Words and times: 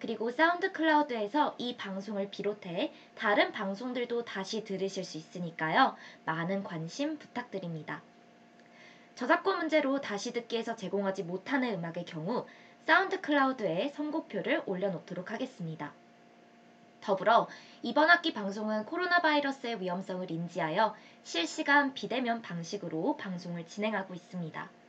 그리고 0.00 0.32
사운드 0.32 0.72
클라우드에서 0.72 1.54
이 1.58 1.76
방송을 1.76 2.30
비롯해 2.30 2.92
다른 3.14 3.52
방송들도 3.52 4.24
다시 4.24 4.64
들으실 4.64 5.04
수 5.04 5.16
있으니까요. 5.16 5.94
많은 6.24 6.64
관심 6.64 7.18
부탁드립니다. 7.18 8.02
저작권 9.14 9.58
문제로 9.58 10.00
다시 10.00 10.32
듣기에서 10.32 10.74
제공하지 10.74 11.22
못하는 11.22 11.74
음악의 11.74 12.04
경우 12.06 12.46
사운드 12.84 13.20
클라우드에 13.20 13.90
선곡표를 13.90 14.64
올려놓도록 14.66 15.30
하겠습니다. 15.30 15.92
더불어 17.00 17.46
이번 17.82 18.10
학기 18.10 18.32
방송은 18.32 18.86
코로나 18.86 19.20
바이러스의 19.20 19.80
위험성을 19.80 20.28
인지하여 20.30 20.96
실시간 21.22 21.94
비대면 21.94 22.42
방식으로 22.42 23.16
방송을 23.18 23.66
진행하고 23.66 24.14
있습니다. 24.14 24.79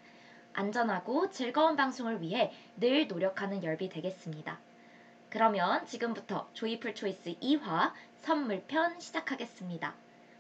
안전하고 0.53 1.29
즐거운 1.29 1.75
방송을 1.75 2.21
위해 2.21 2.51
늘 2.77 3.07
노력하는 3.07 3.63
열비 3.63 3.89
되겠습니다. 3.89 4.59
그러면 5.29 5.85
지금부터 5.85 6.49
조이풀 6.53 6.93
초이스 6.93 7.35
2화 7.39 7.93
선물편 8.21 8.99
시작하겠습니다. 8.99 9.93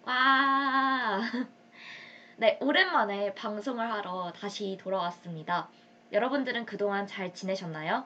와! 0.03 1.21
네, 2.37 2.57
오랜만에 2.61 3.33
방송을 3.35 3.91
하러 3.91 4.33
다시 4.33 4.77
돌아왔습니다. 4.81 5.69
여러분들은 6.11 6.65
그동안 6.65 7.07
잘 7.07 7.33
지내셨나요? 7.33 8.05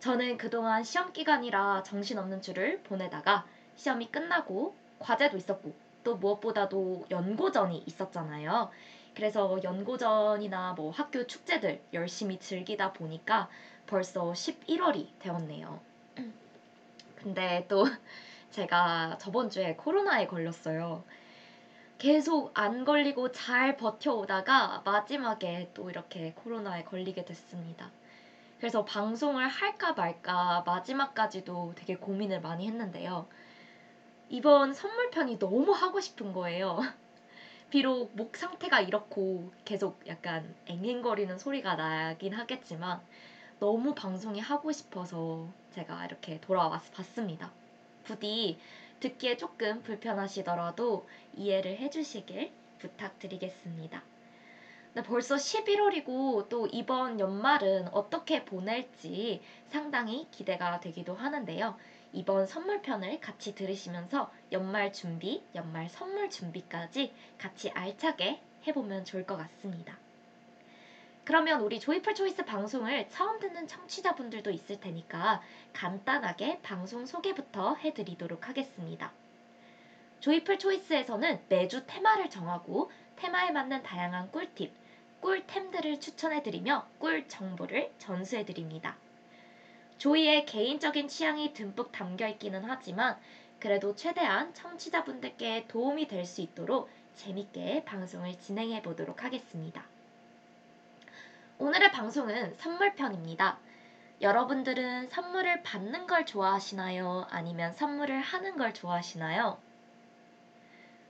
저는 0.00 0.38
그동안 0.38 0.82
시험 0.82 1.12
기간이라 1.12 1.82
정신없는 1.82 2.42
주를 2.42 2.82
보내다가 2.82 3.46
시험이 3.76 4.10
끝나고 4.10 4.74
과제도 4.98 5.36
있었고 5.36 5.74
또 6.02 6.16
무엇보다도 6.16 7.06
연고전이 7.10 7.84
있었잖아요. 7.86 8.70
그래서 9.20 9.60
연고전이나 9.62 10.72
뭐 10.72 10.90
학교 10.92 11.26
축제들 11.26 11.82
열심히 11.92 12.38
즐기다 12.38 12.94
보니까 12.94 13.50
벌써 13.86 14.32
11월이 14.32 15.08
되었네요. 15.18 15.78
근데 17.16 17.66
또 17.68 17.84
제가 18.50 19.18
저번 19.20 19.50
주에 19.50 19.76
코로나에 19.76 20.26
걸렸어요. 20.26 21.04
계속 21.98 22.50
안 22.54 22.86
걸리고 22.86 23.30
잘 23.30 23.76
버텨오다가 23.76 24.80
마지막에 24.86 25.70
또 25.74 25.90
이렇게 25.90 26.32
코로나에 26.32 26.84
걸리게 26.84 27.26
됐습니다. 27.26 27.90
그래서 28.56 28.86
방송을 28.86 29.48
할까 29.48 29.92
말까 29.92 30.62
마지막까지도 30.64 31.74
되게 31.76 31.94
고민을 31.94 32.40
많이 32.40 32.66
했는데요. 32.66 33.28
이번 34.30 34.72
선물편이 34.72 35.38
너무 35.38 35.72
하고 35.72 36.00
싶은 36.00 36.32
거예요. 36.32 36.78
비록 37.70 38.10
목 38.16 38.36
상태가 38.36 38.80
이렇고 38.80 39.52
계속 39.64 40.04
약간 40.08 40.56
앵앵거리는 40.66 41.38
소리가 41.38 41.76
나긴 41.76 42.34
하겠지만 42.34 43.00
너무 43.60 43.94
방송이 43.94 44.40
하고 44.40 44.72
싶어서 44.72 45.46
제가 45.70 46.04
이렇게 46.04 46.40
돌아와 46.40 46.80
봤습니다. 46.92 47.52
부디 48.02 48.58
듣기에 48.98 49.36
조금 49.36 49.82
불편하시더라도 49.82 51.06
이해를 51.36 51.78
해주시길 51.78 52.50
부탁드리겠습니다. 52.80 54.02
근데 54.92 55.06
벌써 55.06 55.36
11월이고 55.36 56.48
또 56.48 56.66
이번 56.66 57.20
연말은 57.20 57.88
어떻게 57.92 58.44
보낼지 58.44 59.42
상당히 59.68 60.26
기대가 60.32 60.80
되기도 60.80 61.14
하는데요. 61.14 61.76
이번 62.12 62.46
선물편을 62.46 63.20
같이 63.20 63.54
들으시면서 63.54 64.32
연말 64.52 64.92
준비, 64.92 65.42
연말 65.54 65.88
선물 65.88 66.28
준비까지 66.28 67.14
같이 67.38 67.70
알차게 67.70 68.40
해보면 68.66 69.04
좋을 69.04 69.26
것 69.26 69.36
같습니다. 69.36 69.96
그러면 71.24 71.60
우리 71.60 71.78
조이풀 71.78 72.14
초이스 72.14 72.44
방송을 72.44 73.08
처음 73.10 73.38
듣는 73.38 73.68
청취자분들도 73.68 74.50
있을 74.50 74.80
테니까 74.80 75.42
간단하게 75.72 76.60
방송 76.62 77.06
소개부터 77.06 77.76
해드리도록 77.76 78.48
하겠습니다. 78.48 79.12
조이풀 80.18 80.58
초이스에서는 80.58 81.44
매주 81.48 81.86
테마를 81.86 82.28
정하고 82.28 82.90
테마에 83.16 83.52
맞는 83.52 83.82
다양한 83.84 84.32
꿀팁, 84.32 84.72
꿀템들을 85.20 86.00
추천해드리며 86.00 86.88
꿀 86.98 87.28
정보를 87.28 87.92
전수해드립니다. 87.98 88.96
조이의 90.00 90.46
개인적인 90.46 91.08
취향이 91.08 91.52
듬뿍 91.52 91.92
담겨 91.92 92.26
있기는 92.26 92.64
하지만 92.64 93.18
그래도 93.58 93.94
최대한 93.94 94.54
청취자분들께 94.54 95.66
도움이 95.68 96.08
될 96.08 96.24
수 96.24 96.40
있도록 96.40 96.88
재밌게 97.16 97.84
방송을 97.84 98.38
진행해 98.38 98.80
보도록 98.80 99.22
하겠습니다. 99.24 99.84
오늘의 101.58 101.92
방송은 101.92 102.56
선물편입니다. 102.56 103.58
여러분들은 104.22 105.10
선물을 105.10 105.62
받는 105.62 106.06
걸 106.06 106.24
좋아하시나요? 106.24 107.26
아니면 107.28 107.74
선물을 107.74 108.20
하는 108.22 108.56
걸 108.56 108.72
좋아하시나요? 108.72 109.60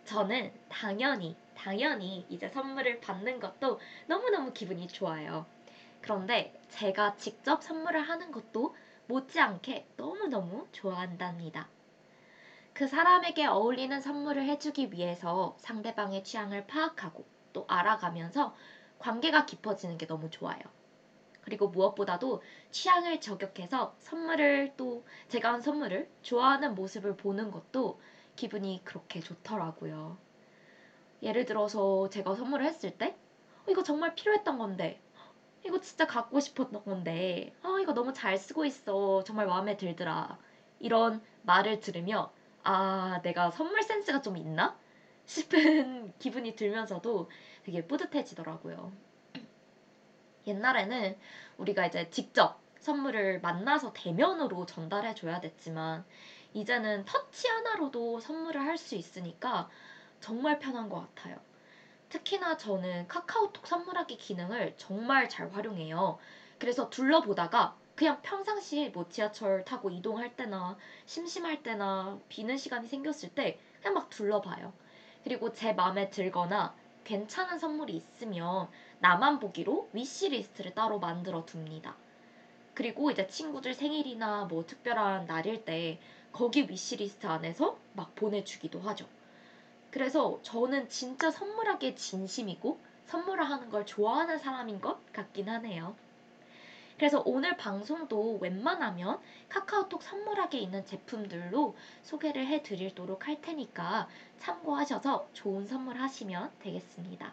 저는 0.05 0.53
당연히, 0.69 1.37
당연히 1.55 2.27
이제 2.29 2.49
선물을 2.49 3.01
받는 3.01 3.39
것도 3.39 3.79
너무너무 4.09 4.53
기분이 4.53 4.89
좋아요. 4.89 5.47
그런데 6.03 6.59
제가 6.69 7.17
직접 7.17 7.63
선물을 7.63 8.01
하는 8.01 8.31
것도 8.33 8.75
못지않게 9.07 9.87
너무너무 9.97 10.67
좋아한답니다. 10.73 11.69
그 12.73 12.87
사람에게 12.87 13.47
어울리는 13.47 14.01
선물을 14.01 14.45
해주기 14.45 14.93
위해서 14.93 15.57
상대방의 15.59 16.25
취향을 16.25 16.67
파악하고 16.67 17.25
또 17.53 17.65
알아가면서 17.69 18.55
관계가 18.99 19.47
깊어지는 19.47 19.99
게 19.99 20.07
너무 20.07 20.31
좋아요. 20.31 20.61
그리고 21.43 21.69
무엇보다도 21.69 22.43
취향을 22.71 23.21
저격해서 23.21 23.97
선물을 23.99 24.75
또 24.77 25.05
제가 25.29 25.53
한 25.53 25.61
선물을 25.61 26.09
좋아하는 26.23 26.75
모습을 26.75 27.17
보는 27.17 27.51
것도 27.51 28.01
기분이 28.37 28.83
그렇게 28.85 29.21
좋더라고요. 29.21 30.17
예를 31.23 31.45
들어서 31.45 32.09
제가 32.09 32.35
선물을 32.35 32.65
했을 32.65 32.97
때 32.97 33.17
어, 33.67 33.71
이거 33.71 33.83
정말 33.83 34.15
필요했던 34.15 34.59
건데 34.59 35.01
이거 35.65 35.81
진짜 35.81 36.07
갖고 36.07 36.39
싶었던 36.41 36.85
건데 36.85 37.55
아 37.63 37.79
이거 37.83 37.93
너무 37.95 38.13
잘 38.13 38.37
쓰고 38.39 38.65
있어 38.67 39.25
정말 39.25 39.47
마음에 39.47 39.77
들더라 39.77 40.39
이런 40.79 41.23
말을 41.43 41.81
들으며 41.81 42.33
아, 42.63 43.21
내가 43.23 43.51
선물 43.51 43.83
센스가 43.83 44.21
좀 44.23 44.37
있나? 44.37 44.79
싶은 45.25 46.13
기분이 46.19 46.57
들면서도 46.57 47.31
되게 47.65 47.87
뿌듯해지더라고요. 47.87 48.93
옛날에는 50.47 51.19
우리가 51.59 51.87
이제 51.87 52.11
직접 52.11 52.61
선물을 52.79 53.41
만나서 53.41 53.93
대면으로 53.95 54.67
전달해 54.67 55.15
줘야 55.15 55.41
됐지만 55.41 56.05
이제는 56.53 57.05
터치 57.07 57.49
하나로도 57.49 58.21
선물을 58.21 58.61
할 58.61 58.77
수 58.79 58.95
있으니까 58.97 59.69
정말 60.21 60.59
편한 60.59 60.89
것 60.91 61.01
같아요. 61.15 61.37
특히나 62.11 62.57
저는 62.57 63.07
카카오톡 63.07 63.67
선물하기 63.67 64.19
기능을 64.19 64.75
정말 64.77 65.29
잘 65.29 65.49
활용해요. 65.53 66.19
그래서 66.59 66.91
둘러보다가 66.91 67.77
그냥 67.95 68.21
평상시에 68.21 68.89
뭐 68.89 69.09
지하철 69.09 69.65
타고 69.65 69.91
이동할 69.91 70.37
때나 70.37 70.77
심심할 71.07 71.63
때나 71.63 72.19
비는 72.29 72.57
시간이 72.59 72.89
생겼을 72.89 73.31
때 73.31 73.59
그냥 73.81 73.95
막 73.95 74.11
둘러봐요. 74.11 74.73
그리고 75.23 75.53
제 75.53 75.73
마음에 75.73 76.11
들거나 76.11 76.75
괜찮은 77.05 77.59
선물이 77.59 77.95
있으면 77.95 78.69
나만 78.99 79.39
보기로 79.39 79.89
위시리스트를 79.93 80.75
따로 80.75 80.99
만들어 80.99 81.47
둡니다. 81.47 81.95
그리고 82.75 83.11
이제 83.11 83.27
친구들 83.29 83.75
생일이나 83.75 84.47
뭐 84.47 84.67
특별한 84.67 85.27
날일 85.27 85.65
때 85.65 86.01
거기 86.33 86.69
위시리스트 86.69 87.27
안에서 87.27 87.79
막 87.93 88.15
보내주기도 88.17 88.81
하죠. 88.81 89.07
그래서 89.91 90.39
저는 90.43 90.89
진짜 90.89 91.31
선물하기에 91.31 91.95
진심이고 91.95 92.79
선물을 93.07 93.45
하는 93.45 93.71
걸 93.71 93.85
좋아하는 93.87 94.39
사람인 94.39 94.81
것 94.81 95.13
같긴 95.13 95.49
하네요. 95.49 95.97
그래서 96.97 97.23
오늘 97.25 97.57
방송도 97.57 98.39
웬만하면 98.43 99.21
카카오톡 99.49 100.03
선물하기에 100.03 100.61
있는 100.61 100.85
제품들로 100.85 101.75
소개를 102.03 102.47
해 102.47 102.63
드리도록 102.63 103.27
할 103.27 103.41
테니까 103.41 104.07
참고하셔서 104.39 105.29
좋은 105.33 105.67
선물 105.67 105.97
하시면 105.97 106.51
되겠습니다. 106.61 107.33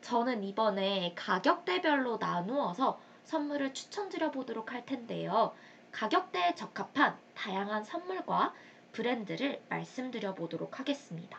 저는 0.00 0.42
이번에 0.42 1.12
가격대별로 1.14 2.16
나누어서 2.16 2.98
선물을 3.24 3.74
추천드려 3.74 4.30
보도록 4.30 4.72
할 4.72 4.86
텐데요. 4.86 5.54
가격대에 5.92 6.54
적합한 6.54 7.18
다양한 7.34 7.84
선물과 7.84 8.54
브랜드를 8.96 9.60
말씀드려 9.68 10.34
보도록 10.34 10.80
하겠습니다. 10.80 11.38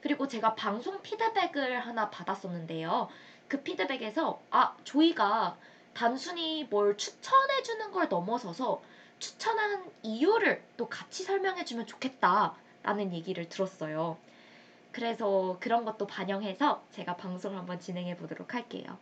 그리고 0.00 0.28
제가 0.28 0.54
방송 0.54 1.02
피드백을 1.02 1.80
하나 1.80 2.08
받았었는데요. 2.08 3.08
그 3.48 3.62
피드백에서 3.62 4.40
아, 4.50 4.76
조이가 4.84 5.58
단순히 5.92 6.64
뭘 6.70 6.96
추천해 6.96 7.62
주는 7.62 7.90
걸 7.90 8.08
넘어서서 8.08 8.80
추천한 9.18 9.90
이유를 10.02 10.62
또 10.76 10.88
같이 10.88 11.24
설명해 11.24 11.64
주면 11.64 11.86
좋겠다라는 11.86 13.12
얘기를 13.12 13.48
들었어요. 13.48 14.16
그래서 14.92 15.56
그런 15.60 15.84
것도 15.84 16.06
반영해서 16.06 16.84
제가 16.92 17.16
방송을 17.16 17.58
한번 17.58 17.80
진행해 17.80 18.16
보도록 18.16 18.54
할게요. 18.54 18.98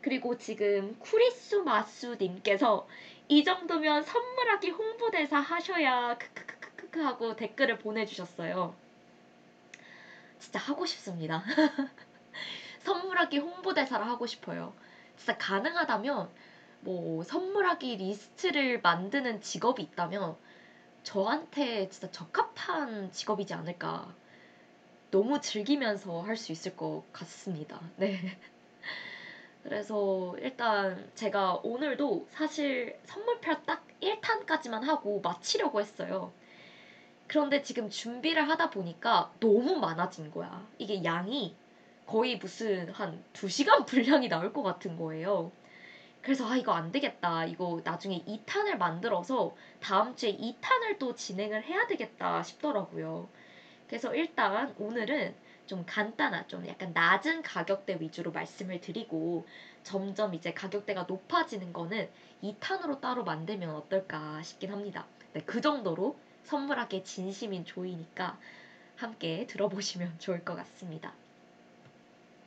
그리고 0.00 0.38
지금 0.38 0.98
쿠리수 1.00 1.64
마수님께서 1.64 2.88
이 3.28 3.44
정도면 3.44 4.04
선물하기 4.04 4.70
홍보대사 4.70 5.38
하셔야 5.38 6.16
크크크 6.16 6.57
크크 6.90 7.00
하고 7.00 7.36
댓글을 7.36 7.78
보내주셨어요. 7.78 8.74
진짜 10.38 10.58
하고 10.58 10.86
싶습니다. 10.86 11.44
선물하기 12.80 13.38
홍보대사를 13.38 14.06
하고 14.06 14.26
싶어요. 14.26 14.74
진짜 15.16 15.36
가능하다면 15.36 16.30
뭐 16.80 17.22
선물하기 17.24 17.96
리스트를 17.96 18.80
만드는 18.80 19.40
직업이 19.40 19.82
있다면 19.82 20.36
저한테 21.04 21.88
진짜 21.90 22.10
적합한 22.10 23.12
직업이지 23.12 23.54
않을까. 23.54 24.16
너무 25.10 25.40
즐기면서 25.40 26.22
할 26.22 26.36
수 26.36 26.52
있을 26.52 26.76
것 26.76 27.04
같습니다. 27.12 27.92
네. 27.96 28.38
그래서 29.62 30.36
일단 30.40 31.10
제가 31.14 31.60
오늘도 31.62 32.28
사실 32.30 32.98
선물표 33.04 33.62
딱 33.64 33.86
1탄까지만 34.02 34.82
하고 34.82 35.20
마치려고 35.20 35.80
했어요. 35.80 36.32
그런데 37.28 37.62
지금 37.62 37.90
준비를 37.90 38.48
하다 38.48 38.70
보니까 38.70 39.30
너무 39.38 39.76
많아진 39.76 40.30
거야. 40.30 40.66
이게 40.78 41.04
양이 41.04 41.54
거의 42.06 42.38
무슨 42.38 42.88
한 42.90 43.22
2시간 43.34 43.84
분량이 43.86 44.28
나올 44.28 44.52
것 44.52 44.62
같은 44.62 44.96
거예요. 44.96 45.52
그래서 46.22 46.48
아 46.48 46.56
이거 46.56 46.72
안 46.72 46.90
되겠다. 46.90 47.44
이거 47.44 47.82
나중에 47.84 48.24
2탄을 48.24 48.78
만들어서 48.78 49.54
다음 49.78 50.16
주에 50.16 50.36
2탄을 50.36 50.98
또 50.98 51.14
진행을 51.14 51.64
해야 51.64 51.86
되겠다 51.86 52.42
싶더라고요. 52.42 53.28
그래서 53.86 54.14
일단 54.14 54.74
오늘은 54.78 55.34
좀 55.66 55.84
간단한 55.86 56.48
좀 56.48 56.66
약간 56.66 56.92
낮은 56.94 57.42
가격대 57.42 57.98
위주로 58.00 58.32
말씀을 58.32 58.80
드리고 58.80 59.46
점점 59.82 60.32
이제 60.32 60.54
가격대가 60.54 61.02
높아지는 61.02 61.74
거는 61.74 62.08
2탄으로 62.42 63.02
따로 63.02 63.22
만들면 63.22 63.74
어떨까 63.74 64.42
싶긴 64.42 64.72
합니다. 64.72 65.06
네, 65.34 65.42
그 65.44 65.60
정도로 65.60 66.16
선물하기에 66.44 67.04
진심인 67.04 67.64
조이니까 67.64 68.38
함께 68.96 69.46
들어보시면 69.46 70.18
좋을 70.20 70.44
것 70.44 70.54
같습니다. 70.56 71.14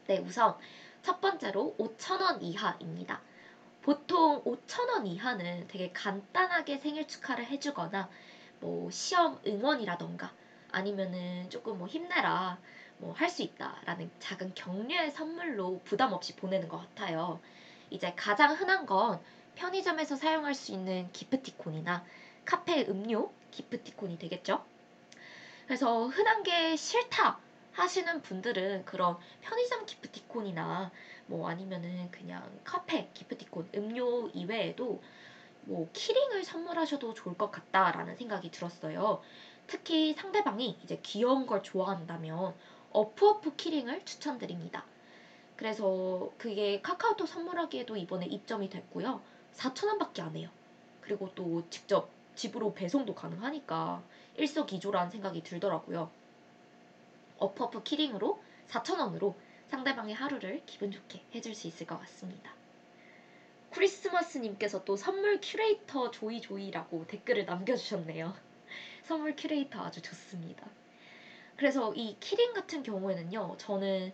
네, 0.07 0.19
우선 0.19 0.55
첫 1.01 1.19
번째로 1.21 1.75
5,000원 1.79 2.41
이하입니다. 2.41 3.21
보통 3.81 4.43
5,000원 4.43 5.07
이하는 5.07 5.67
되게 5.67 5.91
간단하게 5.91 6.77
생일 6.77 7.07
축하를 7.07 7.45
해주거나 7.47 8.09
뭐 8.59 8.91
시험 8.91 9.39
응원이라던가 9.47 10.33
아니면은 10.71 11.49
조금 11.49 11.77
뭐 11.79 11.87
힘내라 11.87 12.59
뭐 12.97 13.13
할 13.13 13.29
수 13.29 13.41
있다라는 13.43 14.11
작은 14.19 14.53
격려의 14.55 15.11
선물로 15.11 15.81
부담 15.85 16.13
없이 16.13 16.35
보내는 16.35 16.67
것 16.69 16.77
같아요. 16.77 17.39
이제 17.89 18.13
가장 18.15 18.53
흔한 18.55 18.85
건 18.85 19.19
편의점에서 19.55 20.15
사용할 20.15 20.53
수 20.55 20.71
있는 20.71 21.11
기프티콘이나 21.11 22.05
카페 22.45 22.85
음료 22.87 23.31
기프티콘이 23.51 24.17
되겠죠. 24.17 24.63
그래서 25.65 26.07
흔한 26.07 26.43
게 26.43 26.75
싫다 26.75 27.39
하시는 27.73 28.21
분들은 28.21 28.85
그런 28.85 29.17
편의점 29.41 29.85
기프티콘이나 29.85 30.91
뭐 31.27 31.49
아니면은 31.49 32.09
그냥 32.11 32.59
카페 32.63 33.09
기프티콘 33.13 33.69
음료 33.75 34.27
이외에도 34.29 35.01
뭐 35.63 35.89
키링을 35.93 36.43
선물하셔도 36.43 37.13
좋을 37.13 37.37
것 37.37 37.51
같다라는 37.51 38.15
생각이 38.15 38.51
들었어요. 38.51 39.21
특히 39.67 40.13
상대방이 40.13 40.77
이제 40.83 40.99
귀여운 41.03 41.45
걸 41.45 41.63
좋아한다면 41.63 42.55
어프어프 42.91 43.55
키링을 43.55 44.03
추천드립니다. 44.05 44.85
그래서 45.55 46.31
그게 46.37 46.81
카카오톡 46.81 47.27
선물하기에도 47.27 47.95
이번에 47.95 48.25
입점이 48.25 48.69
됐고요. 48.69 49.21
4,000원밖에 49.53 50.21
안 50.21 50.35
해요. 50.35 50.49
그리고 51.01 51.29
또 51.35 51.63
직접 51.69 52.09
집으로 52.35 52.73
배송도 52.73 53.15
가능하니까 53.15 54.03
일석이조라는 54.37 55.11
생각이 55.11 55.43
들더라고요. 55.43 56.09
어프어프 57.37 57.83
keyring으로 57.83 58.41
4,000원으로 58.69 59.35
상대방의 59.67 60.15
하루를 60.15 60.61
기분 60.65 60.91
좋게 60.91 61.23
해줄 61.33 61.55
수 61.55 61.67
있을 61.67 61.87
것 61.87 61.99
같습니다. 62.01 62.51
크리스마스님께서 63.71 64.83
또 64.83 64.97
선물 64.97 65.39
큐레이터 65.41 66.11
조이조이라고 66.11 67.07
댓글을 67.07 67.45
남겨주셨네요. 67.45 68.33
선물 69.03 69.35
큐레이터 69.35 69.81
아주 69.81 70.01
좋습니다. 70.01 70.67
그래서 71.55 71.93
이 71.93 72.17
키링 72.19 72.53
같은 72.53 72.83
경우에는요, 72.83 73.55
저는 73.57 74.13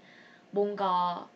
뭔가 0.51 1.29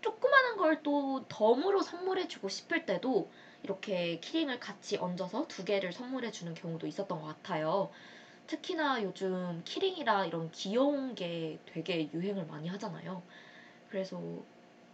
조그마한 0.00 0.56
걸 0.56 0.82
또 0.82 1.24
덤으로 1.28 1.82
선물해주고 1.82 2.48
싶을 2.48 2.86
때도 2.86 3.30
이렇게 3.62 4.18
keyring을 4.20 4.60
같이 4.60 4.96
얹어서 4.96 5.46
두 5.48 5.64
개를 5.64 5.92
선물해주는 5.92 6.54
경우도 6.54 6.86
있었던 6.86 7.20
것 7.20 7.26
같아요. 7.26 7.90
특히나 8.46 9.02
요즘 9.02 9.62
keyring이라 9.64 10.26
이런 10.26 10.50
귀여운 10.52 11.14
게 11.14 11.58
되게 11.66 12.10
유행을 12.12 12.46
많이 12.46 12.68
하잖아요. 12.68 13.22
그래서 13.90 14.20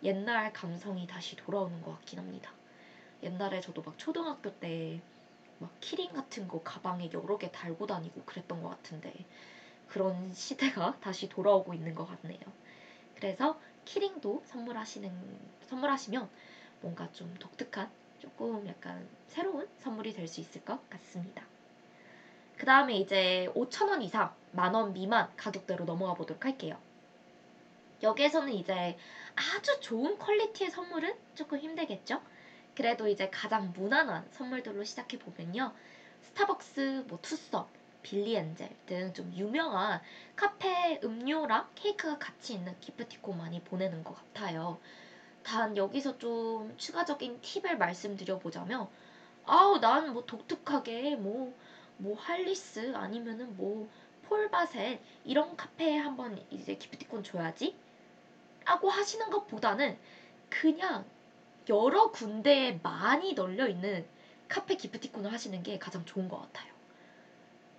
옛날 0.02 0.52
감성이 0.52 1.06
다시 1.06 1.36
돌아오는 1.36 1.80
것 1.82 1.92
같긴 1.92 2.18
합니다. 2.20 2.52
옛날에 3.22 3.60
저도 3.60 3.82
막 3.82 3.98
초등학교 3.98 4.50
때 4.60 5.00
막 5.58 5.72
키링 5.80 6.12
같은 6.12 6.48
거 6.48 6.62
가방에 6.62 7.10
여러 7.12 7.38
개 7.38 7.50
달고 7.50 7.86
다니고 7.86 8.24
그랬던 8.24 8.62
것 8.62 8.68
같은데 8.70 9.12
그런 9.88 10.32
시대가 10.34 10.96
다시 11.00 11.28
돌아오고 11.28 11.74
있는 11.74 11.94
것 11.94 12.06
같네요. 12.06 12.40
그래서 13.16 13.58
keyring도 13.86 14.42
선물하시는 14.44 15.10
선물하시면 15.68 16.28
뭔가 16.82 17.10
좀 17.12 17.34
독특한 17.38 17.90
조금 18.18 18.66
약간 18.68 19.08
새로운 19.28 19.66
선물이 19.78 20.12
될 20.12 20.28
수 20.28 20.40
있을 20.40 20.62
것 20.64 20.88
같습니다. 20.90 21.42
그 22.58 22.66
다음에 22.66 22.96
이제 22.96 23.50
5,000원 23.54 24.02
이상, 24.02 24.34
만원 24.52 24.92
미만 24.92 25.30
가격대로 25.36 25.84
넘어가 25.84 26.14
보도록 26.14 26.44
할게요. 26.44 26.78
여기에서는 28.02 28.52
이제 28.52 28.96
아주 29.34 29.80
좋은 29.80 30.18
quality의 30.18 30.70
선물은 30.70 31.14
조금 31.34 31.58
힘들겠죠? 31.58 32.20
그래도 32.74 33.08
이제 33.08 33.30
가장 33.30 33.72
무난한 33.74 34.26
선물들로 34.32 34.84
시작해 34.84 35.18
보면요. 35.18 35.72
스타벅스, 36.22 37.04
뭐 37.08 37.18
투썸, 37.22 37.66
빌리 38.06 38.36
엔젤 38.36 38.68
등 38.86 39.12
좀 39.12 39.32
유명한 39.34 40.00
카페 40.36 41.00
음료랑 41.02 41.70
케이크가 41.74 42.18
같이 42.18 42.54
있는 42.54 42.78
기프티콘 42.80 43.36
많이 43.36 43.60
보내는 43.60 44.04
것 44.04 44.14
같아요. 44.14 44.78
단 45.42 45.76
여기서 45.76 46.16
좀 46.18 46.72
추가적인 46.76 47.40
팁을 47.42 47.78
말씀드려보자면 47.78 48.88
아우 49.44 49.78
난 49.80 50.12
뭐 50.12 50.24
독특하게 50.24 51.16
뭐뭐 51.16 52.16
할리스 52.16 52.94
아니면은 52.94 53.56
뭐 53.56 53.88
폴바셋 54.28 55.00
이런 55.24 55.56
카페에 55.56 55.96
한번 55.96 56.40
이제 56.50 56.76
기프티콘 56.76 57.24
줘야지 57.24 57.74
라고 58.66 58.88
하시는 58.88 59.30
것보다는 59.30 59.98
그냥 60.48 61.04
여러 61.68 62.10
군데에 62.12 62.78
많이 62.84 63.34
널려 63.34 63.66
있는 63.68 64.06
카페 64.48 64.76
기프티콘을 64.76 65.32
하시는 65.32 65.60
게 65.64 65.78
가장 65.78 66.04
좋은 66.04 66.28
것 66.28 66.38
같아요. 66.40 66.75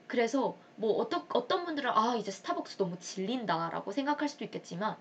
그래서 0.08 0.58
뭐 0.76 0.94
어떤 0.94 1.26
어떤 1.34 1.66
분들은 1.66 1.92
아 1.92 2.16
이제 2.16 2.32
스타벅스 2.32 2.78
너무 2.78 2.98
질린다라고 3.00 3.92
생각할 3.92 4.30
수도 4.30 4.46
있겠지만 4.46 4.98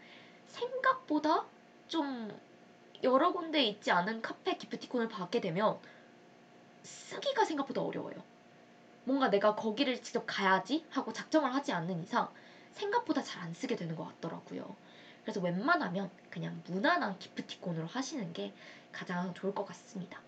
생각보다 0.46 1.46
좀 1.88 2.30
여러 3.02 3.32
군데 3.32 3.62
있지 3.64 3.90
않은 3.90 4.22
카페 4.22 4.56
기프티콘을 4.56 5.08
받게 5.08 5.40
되면 5.40 5.78
쓰기가 6.82 7.44
생각보다 7.44 7.82
어려워요. 7.82 8.16
뭔가 9.04 9.30
내가 9.30 9.54
거기를 9.54 10.02
직접 10.02 10.25
가야지 10.26 10.84
하고 10.90 11.12
작정을 11.12 11.54
하지 11.54 11.72
않는 11.72 12.02
이상 12.02 12.30
생각보다 12.72 13.22
잘 13.22 13.42
안 13.42 13.54
쓰게 13.54 13.76
되는 13.76 13.94
것 13.96 14.04
같더라고요. 14.06 14.76
그래서 15.22 15.40
웬만하면 15.40 16.10
그냥 16.30 16.62
무난한 16.66 17.18
기프티콘으로 17.18 17.86
하시는 17.86 18.32
게 18.32 18.54
가장 18.92 19.34
좋을 19.34 19.54
것 19.54 19.64
같습니다. 19.66 20.20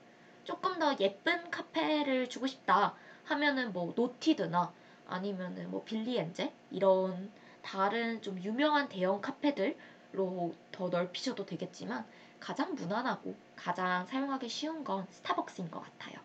조금 0.45 0.79
더 0.79 0.95
예쁜 1.01 1.51
카페를 1.51 2.29
주고 2.29 2.47
싶다 2.47 2.95
하면은 3.31 3.73
뭐 3.73 3.93
노티드나 3.95 4.73
아니면은 5.07 5.71
뭐 5.71 5.85
빌리엔젤 5.85 6.51
이런 6.71 7.31
다른 7.63 8.23
좀 8.23 8.43
유명한 8.43 8.89
대형 8.89 9.21
카페들로 9.21 10.55
더 10.73 10.89
넓히셔도 10.89 11.45
되겠지만 11.45 12.07
가장 12.41 12.75
무난하고 12.75 13.35
가장 13.57 14.07
사용하기 14.07 14.49
쉬운 14.49 14.85
건 14.85 15.07
스타벅스인 15.11 15.71
것 15.71 15.81
같아요. 15.81 16.19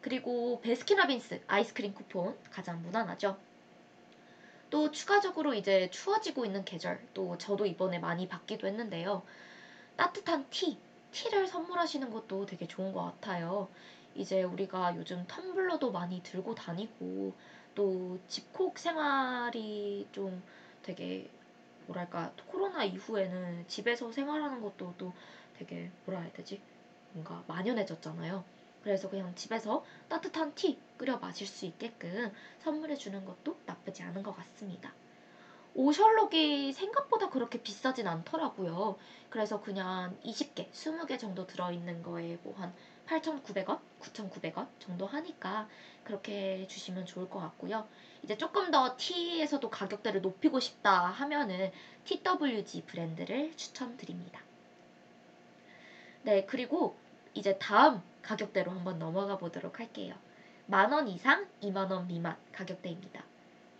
그리고 0.00 0.60
베스킨라빈스 0.60 1.42
아이스크림 1.46 1.94
쿠폰 1.94 2.36
가장 2.50 2.82
무난하죠. 2.82 3.38
또 4.68 4.90
추가적으로 4.90 5.54
이제 5.54 5.88
추워지고 5.90 6.44
있는 6.44 6.64
계절 6.64 7.06
또 7.14 7.38
저도 7.38 7.66
이번에 7.66 7.98
많이 7.98 8.26
받기도 8.26 8.66
했는데요. 8.66 9.22
따뜻한 9.96 10.46
티, 10.50 10.78
티를 11.12 11.46
선물하시는 11.46 12.10
것도 12.10 12.46
되게 12.46 12.66
좋은 12.66 12.92
것 12.92 13.04
같아요. 13.04 13.68
이제 14.14 14.42
우리가 14.42 14.96
요즘 14.96 15.26
텀블러도 15.26 15.92
많이 15.92 16.22
들고 16.22 16.54
다니고 16.54 17.34
또 17.74 18.18
집콕 18.28 18.78
생활이 18.78 20.06
좀 20.12 20.42
되게 20.82 21.30
뭐랄까 21.86 22.32
코로나 22.46 22.84
이후에는 22.84 23.66
집에서 23.68 24.12
생활하는 24.12 24.60
것도 24.60 24.94
또 24.98 25.12
되게 25.58 25.90
뭐라 26.04 26.20
해야 26.22 26.32
되지 26.32 26.60
뭔가 27.12 27.42
만연해졌잖아요. 27.46 28.44
그래서 28.82 29.08
그냥 29.08 29.34
집에서 29.34 29.84
따뜻한 30.08 30.54
티 30.54 30.78
끓여 30.96 31.16
마실 31.18 31.46
수 31.46 31.66
있게끔 31.66 32.32
선물해 32.60 32.96
주는 32.96 33.24
것도 33.24 33.56
나쁘지 33.66 34.02
않은 34.02 34.22
것 34.22 34.36
같습니다. 34.36 34.92
오셜록이 35.74 36.72
생각보다 36.72 37.30
그렇게 37.30 37.62
비싸진 37.62 38.06
않더라고요. 38.06 38.98
그래서 39.30 39.60
그냥 39.62 40.18
20개, 40.22 40.70
20개 40.70 41.18
정도 41.18 41.46
들어있는 41.46 42.02
거에 42.02 42.38
뭐 42.42 42.54
한 42.58 42.74
8,900원, 43.06 43.80
9,900원 44.00 44.68
정도 44.78 45.06
하니까 45.06 45.68
그렇게 46.04 46.66
주시면 46.68 47.06
좋을 47.06 47.28
것 47.30 47.40
같고요. 47.40 47.88
이제 48.22 48.36
조금 48.36 48.70
더 48.70 48.96
T에서도 48.96 49.68
가격대를 49.70 50.20
높이고 50.22 50.60
싶다 50.60 51.06
하면은 51.06 51.70
TWG 52.04 52.82
브랜드를 52.86 53.56
추천드립니다. 53.56 54.40
네, 56.22 56.44
그리고 56.46 56.96
이제 57.34 57.58
다음 57.58 58.02
가격대로 58.22 58.70
한번 58.70 58.98
넘어가 58.98 59.38
보도록 59.38 59.80
할게요. 59.80 60.14
만 60.66 60.92
원 60.92 61.08
이상, 61.08 61.48
2만 61.60 61.90
원 61.90 62.06
미만 62.06 62.36
가격대입니다. 62.52 63.24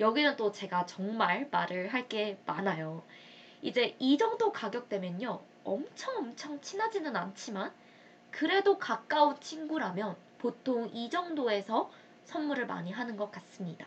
여기는 0.01 0.37
또 0.37 0.51
제가 0.53 0.87
정말 0.87 1.49
말을 1.51 1.89
할 1.93 2.09
게 2.09 2.39
많아요. 2.47 3.05
이제 3.63 3.97
이 4.01 4.19
정도 4.19 4.53
가격대면요. 4.53 5.45
엄청 5.65 6.17
엄청 6.17 6.61
친하지는 6.61 7.15
않지만 7.17 7.73
그래도 8.33 8.79
가까운 8.79 9.39
친구라면 9.41 10.17
보통 10.39 10.89
이 10.93 11.09
정도에서 11.11 11.93
선물을 12.25 12.67
많이 12.67 12.91
하는 12.93 13.17
것 13.17 13.31
같습니다. 13.31 13.87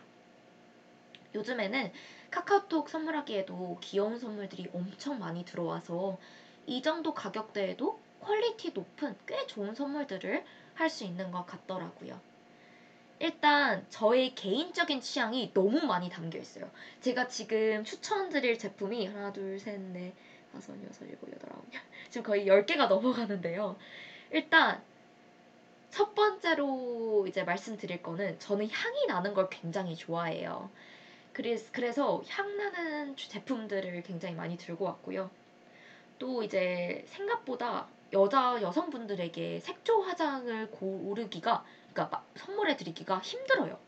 요즘에는 1.34 1.92
카카오톡 2.30 2.88
선물하기에도 2.88 3.78
귀여운 3.82 4.18
선물들이 4.18 4.70
엄청 4.72 5.18
많이 5.18 5.44
들어와서 5.44 6.18
이 6.66 6.82
정도 6.82 7.14
가격대에도 7.14 8.00
퀄리티 8.20 8.72
높은 8.72 9.16
꽤 9.26 9.46
좋은 9.46 9.74
선물들을 9.74 10.44
할 10.74 10.90
수 10.90 11.04
있는 11.04 11.30
것 11.30 11.46
같더라고요. 11.46 12.20
일단 13.18 13.86
저의 13.90 14.34
개인적인 14.34 15.00
취향이 15.00 15.52
너무 15.54 15.80
많이 15.86 16.08
담겨 16.10 16.38
있어요. 16.38 16.70
제가 17.00 17.28
지금 17.28 17.84
추천드릴 17.84 18.58
제품이 18.58 19.06
하나, 19.06 19.32
둘, 19.32 19.58
셋, 19.58 19.80
넷, 19.80 20.14
다섯, 20.52 20.74
여섯, 20.84 21.04
일곱, 21.06 21.32
여덟, 21.32 21.50
아홉, 21.54 21.64
열 21.74 21.80
지금 22.10 22.24
거의 22.24 22.46
10개가 22.46 22.88
넘어가는데요. 22.88 23.76
일단 24.30 24.82
첫 25.90 26.14
번째로 26.14 27.26
이제 27.28 27.42
말씀드릴 27.44 28.02
거는 28.02 28.38
저는 28.38 28.68
향이 28.70 29.06
나는 29.06 29.34
걸 29.34 29.48
굉장히 29.48 29.96
좋아해요. 29.96 30.70
그래서 31.32 32.22
향 32.28 32.56
나는 32.56 33.16
제품들을 33.16 34.02
굉장히 34.02 34.34
많이 34.34 34.56
들고 34.56 34.84
왔고요. 34.84 35.30
또 36.18 36.42
이제 36.42 37.04
생각보다 37.08 37.88
여자 38.12 38.60
여성분들에게 38.62 39.60
색조 39.60 40.02
화장을 40.02 40.70
고르기가 40.70 41.64
그러니까 41.92 42.24
선물해 42.36 42.76
드리기가 42.76 43.18
힘들어요. 43.18 43.78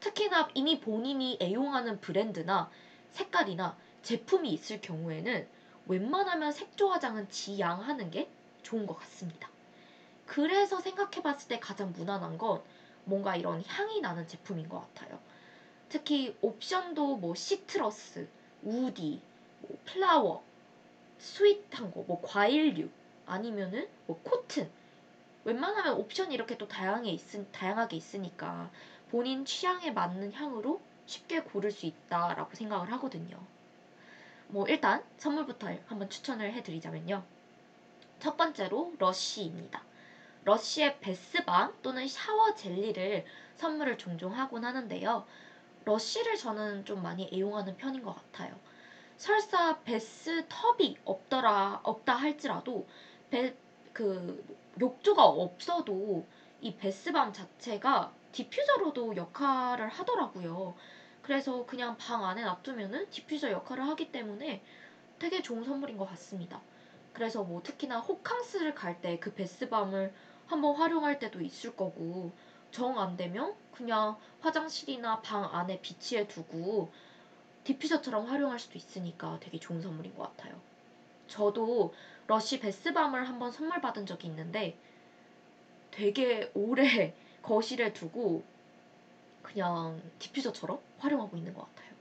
특히나 0.00 0.48
이미 0.54 0.80
본인이 0.80 1.38
애용하는 1.40 2.00
브랜드나 2.00 2.70
색깔이나 3.12 3.76
제품이 4.02 4.50
있을 4.50 4.80
경우에는 4.80 5.46
웬만하면 5.86 6.52
색조 6.52 6.90
화장은 6.90 7.28
지양하는 7.30 8.10
게 8.10 8.30
좋은 8.62 8.86
것 8.86 8.98
같습니다. 8.98 9.48
그래서 10.28 10.78
생각해 10.78 11.22
봤을 11.22 11.48
때 11.48 11.58
가장 11.58 11.90
무난한 11.92 12.36
건 12.36 12.62
뭔가 13.04 13.34
이런 13.34 13.64
향이 13.64 14.02
나는 14.02 14.28
제품인 14.28 14.68
것 14.68 14.80
같아요. 14.80 15.18
특히 15.88 16.36
옵션도 16.42 17.16
뭐 17.16 17.34
citrus, 17.34 18.28
woody, 18.62 19.22
뭐 19.62 19.78
flower, 19.86 20.44
sweet한 21.16 21.92
거, 21.92 22.02
뭐 22.06 22.20
과일류, 22.22 22.90
아니면은 23.24 23.88
뭐 24.06 24.20
cotton. 24.22 24.70
웬만하면 25.44 25.94
옵션이 25.94 26.34
이렇게 26.34 26.58
또 26.58 26.68
다양하게, 26.68 27.10
있, 27.10 27.52
다양하게 27.52 27.96
있으니까 27.96 28.70
본인 29.10 29.46
취향에 29.46 29.92
맞는 29.92 30.34
향으로 30.34 30.82
쉽게 31.06 31.40
고를 31.40 31.70
수 31.70 31.86
있다라고 31.86 32.54
생각을 32.54 32.92
하거든요. 32.92 33.42
뭐 34.48 34.66
일단 34.68 35.02
선물부터 35.16 35.68
한번 35.86 36.10
추천을 36.10 36.52
해드리자면요. 36.52 37.24
첫 38.18 38.36
번째로 38.36 38.92
러쉬입니다. 38.98 39.87
러쉬의 40.48 41.00
bath 41.00 41.37
bomb 41.37 41.74
또는 41.82 42.08
샤워 42.08 42.54
젤리를 42.54 43.24
선물을 43.56 43.98
종종 43.98 44.34
하곤 44.34 44.64
하는데요. 44.64 45.26
러쉬를 45.84 46.36
저는 46.36 46.84
좀 46.86 47.02
많이 47.02 47.28
애용하는 47.32 47.76
편인 47.76 48.02
것 48.02 48.14
같아요. 48.14 48.58
설사 49.18 49.80
bathtub이 49.82 50.96
없더라 51.04 51.80
없다 51.82 52.14
할지라도 52.14 52.88
베, 53.30 53.56
그 53.92 54.42
욕조가 54.80 55.24
없어도 55.24 56.26
이 56.62 56.76
bath 56.76 57.04
bomb 57.04 57.32
자체가 57.32 58.14
diffuser로도 58.32 59.16
역할을 59.16 59.88
하더라고요. 59.88 60.74
그래서 61.22 61.66
그냥 61.66 61.96
방 61.98 62.24
안에 62.24 62.42
놔두면은 62.44 63.10
디퓨저 63.10 63.50
역할을 63.50 63.86
하기 63.88 64.12
때문에 64.12 64.62
되게 65.18 65.42
좋은 65.42 65.64
선물인 65.64 65.96
것 65.98 66.06
같습니다. 66.10 66.62
그래서 67.12 67.42
뭐 67.44 67.62
특히나 67.62 68.00
호캉스를 68.00 68.74
갈 68.74 69.00
때 69.02 69.18
그 69.20 69.34
bath 69.34 69.63
bomb을 69.63 70.14
한번 70.48 70.74
활용할 70.76 71.18
때도 71.18 71.40
있을 71.40 71.76
거고 71.76 72.32
정 72.70 72.98
안 72.98 73.16
되면 73.16 73.54
그냥 73.72 74.18
화장실이나 74.40 75.22
방 75.22 75.44
안에 75.54 75.80
비치해 75.80 76.26
두고 76.28 76.92
diffuser처럼 77.64 78.26
활용할 78.26 78.58
수도 78.58 78.78
있으니까 78.78 79.38
되게 79.40 79.58
좋은 79.58 79.80
선물인 79.82 80.14
것 80.16 80.24
같아요. 80.36 80.60
저도 81.28 81.94
러쉬 82.26 82.60
bath 82.60 82.85
bomb을 82.85 83.28
한번 83.28 83.52
선물 83.52 83.80
받은 83.80 84.06
적이 84.06 84.28
있는데 84.28 84.78
되게 85.90 86.50
오래 86.54 87.14
거실에 87.42 87.92
두고 87.92 88.44
그냥 89.42 90.02
diffuser처럼 90.18 90.80
활용하고 90.98 91.36
있는 91.36 91.54
것 91.54 91.62
같아요. 91.62 91.92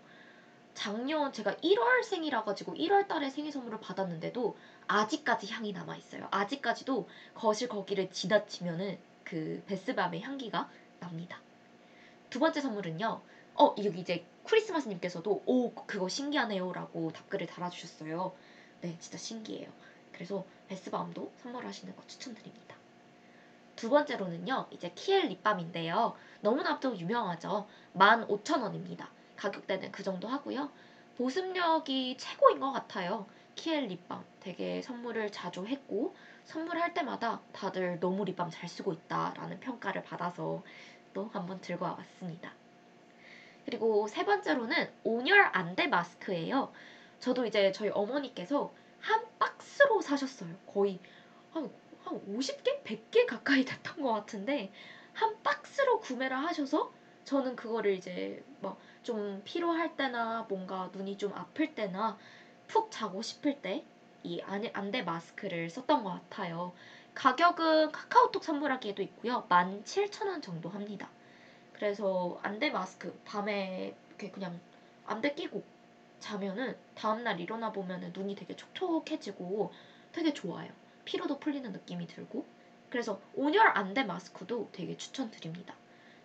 작년 0.74 1.34
제가 1.34 1.56
1월생이라 1.56 2.44
가지고 2.46 2.74
1월 2.76 3.08
달에 3.08 3.30
생일 3.30 3.52
선물을 3.52 3.80
받았는데도 3.80 4.58
아직까지 4.88 5.48
향이 5.52 5.74
남아 5.74 5.96
있어요. 5.98 6.28
아직까지도 6.32 7.08
거실 7.34 7.68
거기를 7.68 8.10
지나치면은 8.12 8.98
그 9.24 9.64
bath 9.68 9.89
bomb의 9.89 10.22
향기가 10.22 10.70
납니다. 11.00 11.40
두 12.30 12.40
번째 12.40 12.62
선물은요. 12.62 13.22
어, 13.56 13.76
여기 13.84 14.00
이제 14.00 14.26
크리스마스님께서도 14.46 15.44
오, 15.46 15.74
그거 15.74 16.08
신기하네요라고 16.08 17.12
답글을 17.12 17.48
달아주셨어요. 17.48 18.34
네, 18.82 18.96
진짜 19.00 19.18
신기해요. 19.18 19.70
그래서 20.12 20.46
베스밤도 20.68 21.32
선물하시는 21.38 21.96
거 21.96 22.04
추천드립니다. 22.08 22.76
두 23.76 23.90
번째로는요, 23.90 24.68
이제 24.72 24.92
키엘 24.96 25.28
립밤인데요. 25.28 26.16
너무나 26.42 26.80
도 26.80 26.98
유명하죠. 26.98 27.68
15,000원입니다. 27.94 29.08
가격대는 29.36 29.92
그 29.92 30.04
정도 30.04 30.28
하고요. 30.28 30.72
보습력이 31.18 32.18
최고인 32.18 32.60
것 32.60 32.72
같아요. 32.72 33.28
키엘 33.58 33.88
립밤 33.88 34.24
되게 34.40 34.82
선물을 34.82 35.32
자주 35.32 35.66
했고 35.66 36.16
선물할 36.46 36.94
때마다 36.94 37.42
다들 37.52 38.00
너무 38.00 38.24
립밤 38.24 38.50
잘 38.50 38.70
쓰고 38.70 38.94
있다라는 38.94 39.60
평가를 39.60 40.04
받아서 40.04 40.64
또 41.14 41.30
한번 41.34 41.60
들고 41.60 41.84
와봤습니다. 41.84 42.54
그리고 43.66 44.08
세 44.08 44.24
번째로는 44.24 44.90
온열 45.04 45.50
안대 45.52 45.88
마스크예요. 45.88 46.72
저도 47.20 47.46
이제 47.46 47.74
저희 47.74 47.90
어머니께서 47.90 48.72
한 49.02 49.26
박스로 49.40 50.02
사셨어요. 50.02 50.56
거의 50.68 51.00
한, 51.52 51.70
한 52.06 52.26
50개? 52.26 52.84
100개 52.84 53.26
가까이 53.26 53.66
됐던 53.66 54.02
것 54.02 54.14
같은데 54.14 54.72
한 55.14 55.42
박스로 55.44 56.00
구매를 56.00 56.38
하셔서 56.38 56.94
저는 57.26 57.58
그거를 57.58 57.94
이제 57.94 58.42
막좀 58.62 59.42
피로할 59.44 59.98
때나 59.98 60.46
뭔가 60.48 60.90
눈이 60.94 61.18
좀 61.18 61.34
아플 61.34 61.76
때나 61.76 62.18
푹 62.68 62.92
자고 62.92 63.22
싶을 63.22 63.62
때 63.62 63.84
이 64.28 64.42
안대 64.42 65.04
마스크를 65.04 65.70
썼던 65.70 66.04
것 66.04 66.10
같아요. 66.10 66.74
가격은 67.14 67.94
카카오톡 67.94 68.44
선물하기에도 68.44 69.02
있고요. 69.04 69.46
17,000원 69.48 70.42
정도 70.42 70.68
합니다. 70.68 71.10
그래서 71.72 72.38
안대 72.44 72.70
마스크 72.70 73.18
밤에 73.24 73.96
이렇게 74.10 74.30
그냥 74.32 74.60
안대 75.06 75.34
끼고 75.34 75.64
자면은 76.20 76.76
다음날 76.94 77.40
일어나 77.40 77.72
보면은 77.72 78.12
눈이 78.14 78.36
되게 78.36 78.54
촉촉해지고 78.56 79.72
되게 80.12 80.34
좋아요. 80.34 80.70
피로도 81.06 81.40
풀리는 81.40 81.72
느낌이 81.72 82.06
들고 82.08 82.46
그래서 82.90 83.22
온열 83.34 83.66
안대 83.78 84.04
마스크도 84.04 84.70
되게 84.74 84.98
추천드립니다. 84.98 85.74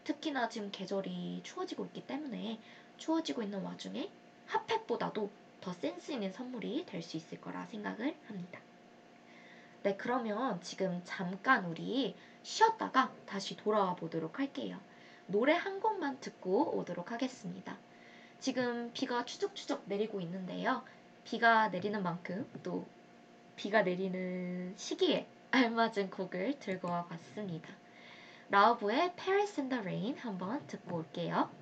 특히나 0.02 0.48
지금 0.48 0.72
계절이 0.72 1.42
추워지고 1.44 1.84
있기 1.86 2.06
때문에 2.06 2.58
추워지고 2.96 3.42
있는 3.42 3.62
와중에 3.62 4.10
핫팩보다도 4.46 5.30
더 5.62 5.72
센스 5.72 6.12
있는 6.12 6.32
선물이 6.32 6.84
될 6.86 7.02
수 7.02 7.16
있을 7.16 7.40
거라 7.40 7.64
생각을 7.66 8.14
합니다. 8.26 8.60
네, 9.82 9.96
그러면 9.96 10.60
지금 10.60 11.00
잠깐 11.04 11.64
우리 11.64 12.14
쉬었다가 12.42 13.12
다시 13.26 13.56
돌아와 13.56 13.94
보도록 13.94 14.38
할게요. 14.38 14.78
노래 15.26 15.54
한 15.54 15.80
곡만 15.80 16.20
듣고 16.20 16.76
오도록 16.76 17.12
하겠습니다. 17.12 17.78
지금 18.38 18.90
비가 18.92 19.24
추적추적 19.24 19.84
내리고 19.86 20.20
있는데요. 20.20 20.82
비가 21.24 21.68
내리는 21.68 22.02
만큼 22.02 22.48
또 22.62 22.84
비가 23.56 23.82
내리는 23.82 24.74
시기에 24.76 25.26
알맞은 25.52 26.10
곡을 26.10 26.58
들고 26.58 26.88
와 26.88 27.06
봤습니다. 27.06 27.68
라우브의 28.50 29.14
Paris 29.16 29.60
in 29.60 29.68
the 29.68 29.80
Rain 29.80 30.18
한번 30.18 30.66
듣고 30.66 30.96
올게요. 30.96 31.61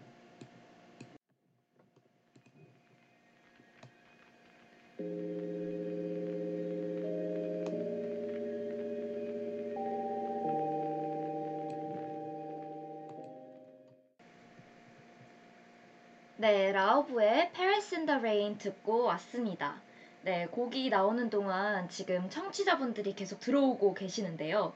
네, 16.41 16.73
라우브의 16.73 17.53
Paris 17.53 17.95
in 17.95 18.07
the 18.07 18.19
Rain 18.19 18.57
듣고 18.57 19.03
왔습니다. 19.05 19.83
네, 20.23 20.47
곡이 20.47 20.89
나오는 20.89 21.29
동안 21.29 21.87
지금 21.91 22.31
청취자분들이 22.31 23.15
계속 23.15 23.41
들어오고 23.41 23.93
계시는데요. 23.93 24.73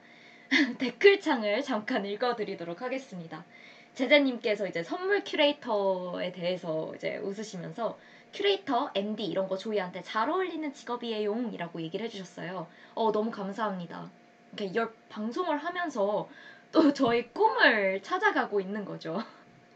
댓글창을 0.79 1.63
잠깐 1.63 2.05
읽어드리도록 2.05 2.83
하겠습니다. 2.83 3.47
제재님께서 3.95 4.67
이제 4.67 4.83
선물 4.83 5.25
큐레이터에 5.25 6.33
대해서 6.33 6.93
이제 6.97 7.17
웃으시면서 7.17 7.99
큐레이터, 8.35 8.91
MD 8.97 9.27
이런 9.27 9.47
거 9.47 9.57
조이한테 9.57 10.03
잘 10.03 10.29
어울리는 10.29 10.73
직업이에요 10.73 11.51
이라고 11.53 11.81
얘기를 11.81 12.05
해주셨어요. 12.07 12.67
어, 12.97 13.13
너무 13.13 13.31
감사합니다. 13.31 14.11
이렇게 14.53 14.75
열 14.75 14.93
방송을 15.09 15.59
하면서 15.59 16.29
또 16.73 16.93
저의 16.93 17.29
꿈을 17.33 18.03
찾아가고 18.03 18.61
있는 18.61 18.85
거죠. 18.85 19.23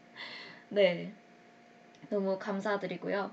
네. 0.71 1.13
너무 2.11 2.37
감사드리고요. 2.37 3.31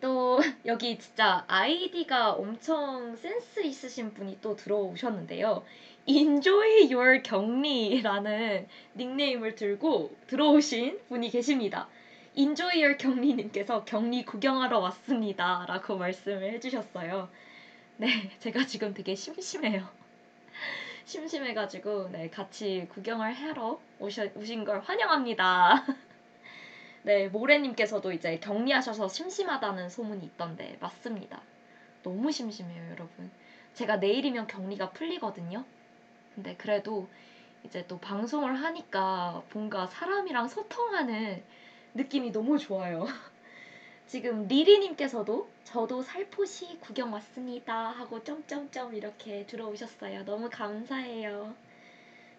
또 0.00 0.40
여기 0.66 0.98
진짜 0.98 1.44
아이디가 1.46 2.32
엄청 2.32 3.14
센스 3.14 3.62
있으신 3.64 4.12
분이 4.12 4.38
또 4.40 4.56
들어오셨는데요. 4.56 5.64
Enjoy 6.06 6.92
your 6.92 7.22
격리라는 7.22 8.66
닉네임을 8.96 9.54
들고 9.54 10.16
들어오신 10.26 10.98
분이 11.08 11.30
계십니다. 11.30 11.88
Your 12.36 12.96
격리님께서 12.98 13.84
격리 13.84 14.24
구경하러 14.24 14.80
왔습니다. 14.80 15.64
라고 15.68 15.96
말씀을 15.96 16.52
해주셨어요. 16.54 17.28
네, 17.98 18.08
제가 18.40 18.66
지금 18.66 18.92
되게 18.92 19.14
심심해요. 19.14 19.88
심심해가지고, 21.06 22.08
네, 22.08 22.30
같이 22.30 22.88
구경을 22.90 23.32
하러 23.32 23.80
오셔, 24.00 24.30
오신 24.34 24.64
걸 24.64 24.80
환영합니다. 24.80 25.86
네, 27.04 27.28
모래님께서도 27.28 28.10
이제 28.10 28.40
격리하셔서 28.40 29.06
심심하다는 29.06 29.88
소문이 29.88 30.26
있던데 30.26 30.76
맞습니다. 30.80 31.40
너무 32.02 32.32
심심해요, 32.32 32.90
여러분. 32.90 33.30
제가 33.74 33.98
내일이면 33.98 34.48
격리가 34.48 34.90
풀리거든요. 34.90 35.64
근데 36.34 36.56
그래도 36.56 37.08
이제 37.62 37.86
또 37.86 38.00
방송을 38.00 38.60
하니까 38.60 39.42
뭔가 39.52 39.86
사람이랑 39.86 40.48
소통하는 40.48 41.44
느낌이 41.94 42.32
너무 42.32 42.58
좋아요. 42.58 43.06
지금 44.06 44.46
리리님께서도 44.48 45.48
저도 45.62 46.02
살포시 46.02 46.78
구경 46.80 47.12
왔습니다 47.12 47.74
하고 47.90 48.22
점점점 48.22 48.94
이렇게 48.94 49.46
들어오셨어요. 49.46 50.24
너무 50.24 50.50
감사해요. 50.50 51.54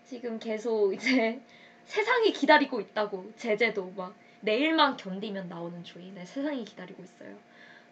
지금 0.03 0.39
계속 0.39 0.93
이제 0.93 1.41
세상이 1.85 2.33
기다리고 2.33 2.81
있다고 2.81 3.31
제재도 3.37 3.93
막 3.95 4.13
내일만 4.41 4.97
견디면 4.97 5.47
나오는 5.47 5.83
조인의 5.83 6.25
세상이 6.25 6.65
기다리고 6.65 7.01
있어요. 7.01 7.37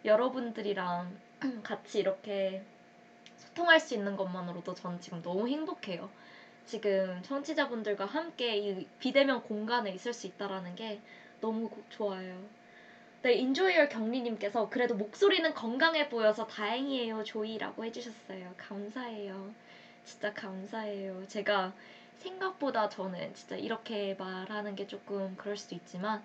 여러분들이랑 0.04 1.16
같이 1.64 1.98
이렇게 1.98 2.62
소통할 3.36 3.80
수 3.80 3.94
있는 3.94 4.16
것만으로도 4.16 4.74
전 4.74 5.00
지금 5.00 5.22
너무 5.22 5.48
행복해요. 5.48 6.10
지금 6.66 7.20
청취자분들과 7.22 8.04
함께 8.06 8.56
이 8.56 8.86
비대면 8.98 9.42
공간에 9.42 9.90
있을 9.92 10.12
수 10.12 10.26
있다라는 10.26 10.74
게 10.74 11.00
너무 11.44 11.68
좋아요. 11.90 12.42
네, 13.20 13.34
인조이얼 13.34 13.90
경리님께서 13.90 14.70
그래도 14.70 14.94
목소리는 14.94 15.52
건강해 15.52 16.08
보여서 16.08 16.46
다행이에요, 16.46 17.22
조이라고 17.22 17.84
해주셨어요. 17.84 18.54
감사해요. 18.56 19.52
진짜 20.04 20.32
감사해요. 20.32 21.26
제가 21.28 21.74
생각보다 22.16 22.88
저는 22.88 23.34
진짜 23.34 23.56
이렇게 23.56 24.14
말하는 24.14 24.74
게 24.74 24.86
조금 24.86 25.36
그럴 25.36 25.58
수도 25.58 25.74
있지만 25.74 26.22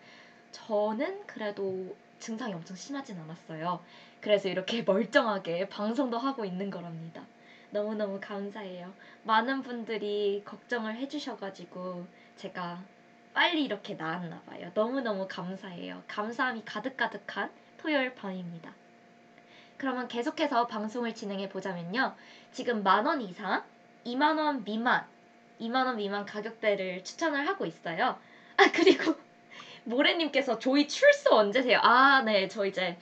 저는 0.53 1.27
그래도 1.27 1.97
증상이 2.19 2.53
엄청 2.53 2.77
심하진 2.77 3.19
않았어요. 3.19 3.83
그래서 4.21 4.47
이렇게 4.47 4.83
멀쩡하게 4.87 5.67
방송도 5.67 6.17
하고 6.17 6.45
있는 6.45 6.69
거랍니다. 6.69 7.25
너무너무 7.71 8.21
감사해요. 8.21 8.93
많은 9.23 9.63
분들이 9.63 10.41
걱정을 10.45 10.95
해주셔가지고 10.95 12.07
제가 12.37 12.81
빨리 13.33 13.63
이렇게 13.63 13.95
나았나 13.95 14.41
봐요. 14.43 14.69
너무너무 14.75 15.25
감사해요. 15.27 16.03
감사함이 16.07 16.61
가득가득한 16.65 17.51
토요일 17.77 18.13
밤입니다. 18.13 18.75
그러면 19.77 20.07
계속해서 20.07 20.67
방송을 20.67 21.13
진행해 21.13 21.47
보자면요. 21.49 22.15
지금 22.51 22.83
만 22.83 23.05
원 23.07 23.21
이상, 23.21 23.63
2만 24.03 24.37
원 24.37 24.63
미만 24.63 25.07
2만 25.59 25.87
원 25.87 25.95
미만 25.97 26.25
가격대를 26.25 27.03
추천을 27.03 27.47
하고 27.47 27.65
있어요. 27.65 28.19
아, 28.57 28.71
그리고 28.73 29.15
모래님께서 29.85 30.59
조이 30.59 30.87
출소 30.87 31.35
언제세요? 31.35 31.79
아, 31.83 32.21
네, 32.25 32.47
저 32.47 32.65
이제, 32.65 32.97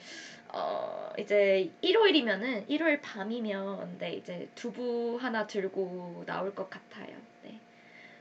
어, 0.54 1.10
이제 1.18 1.72
일요일이면은, 1.82 2.64
일요일 2.68 3.00
밤이면, 3.02 3.98
네, 3.98 4.14
이제 4.14 4.50
두부 4.54 5.18
하나 5.20 5.46
들고 5.46 6.24
나올 6.26 6.54
것 6.54 6.70
같아요. 6.70 7.16
네. 7.42 7.60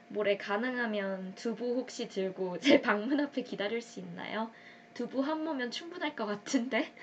모레 0.10 0.38
가능하면 0.38 1.34
두부 1.36 1.76
혹시 1.76 2.08
들고 2.10 2.60
제 2.60 2.82
방문 2.82 3.20
앞에 3.22 3.41
기다릴 3.43 3.82
수 3.82 4.00
있나요? 4.02 4.52
두부 4.93 5.22
한 5.22 5.43
모면 5.43 5.72
충분할 5.72 6.15
것 6.15 6.26
같은데? 6.26 6.93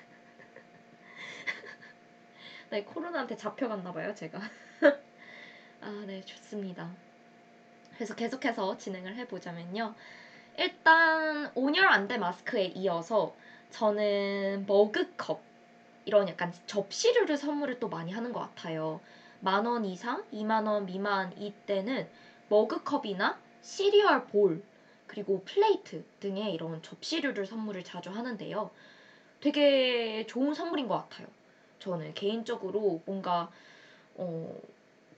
네, 2.71 2.85
코로나한테 2.85 3.37
잡혀갔나 3.37 3.93
봐요, 3.93 4.15
제가. 4.15 4.39
아, 5.81 6.05
네, 6.07 6.23
좋습니다. 6.25 6.97
그래서 7.95 8.15
계속해서 8.15 8.77
진행을 8.79 9.17
해보자면요. 9.17 9.95
일단 10.59 11.51
온열 11.55 11.87
안대 11.89 12.19
마스크에 12.19 12.67
이어서 12.67 13.37
저는 13.71 14.65
머그컵 14.67 15.43
이런 16.07 16.29
약간 16.29 16.53
접시류를 16.67 17.37
선물을 17.39 17.81
또 17.81 17.89
많이 17.89 18.13
하는 18.13 18.33
것 18.33 18.41
같아요. 18.41 19.01
만 19.41 19.67
원 19.67 19.85
이상, 19.85 20.25
2만 20.33 20.67
원 20.67 20.87
미만 20.87 21.33
이때는 21.39 22.09
머그컵이나 22.55 23.37
cereal 23.63 24.27
bowl 24.29 24.63
그리고 25.09 25.43
plate 25.45 26.05
등의 26.21 26.55
이런 26.55 26.81
접시류를 26.83 27.47
선물을 27.47 27.83
자주 27.83 28.11
하는데요. 28.11 28.71
되게 29.41 30.25
좋은 30.29 30.55
선물인 30.55 30.87
것 30.87 30.97
같아요. 30.99 31.27
저는 31.81 32.15
개인적으로 32.15 33.03
뭔가 33.07 33.51
어, 34.15 34.55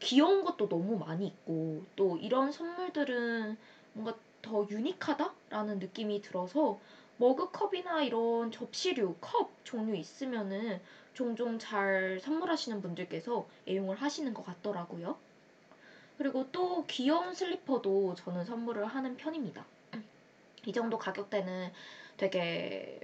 귀여운 0.00 0.44
것도 0.44 0.70
너무 0.70 0.96
많이 0.96 1.26
있고 1.26 1.84
또 1.94 2.16
이런 2.16 2.52
선물들은 2.52 3.58
뭔가 3.92 4.18
더 4.40 4.66
유니크하다라는 4.70 5.78
느낌이 5.80 6.22
들어서 6.22 6.78
머그컵이나 7.18 8.02
이런 8.02 8.50
접시류, 8.50 9.16
컵 9.20 9.50
종류 9.62 9.94
있으면은 9.94 10.80
종종 11.12 11.58
잘 11.58 12.18
선물하시는 12.22 12.80
분들께서 12.80 13.46
애용을 13.68 13.96
하시는 13.96 14.32
것 14.32 14.42
같더라고요. 14.46 15.16
그리고 16.18 16.50
또 16.52 16.84
귀여운 16.86 17.34
슬리퍼도 17.34 18.14
저는 18.16 18.44
선물을 18.44 18.86
하는 18.86 19.16
편입니다. 19.16 19.66
이 20.66 20.72
정도 20.72 20.98
가격대는 20.98 21.72
되게 22.16 23.00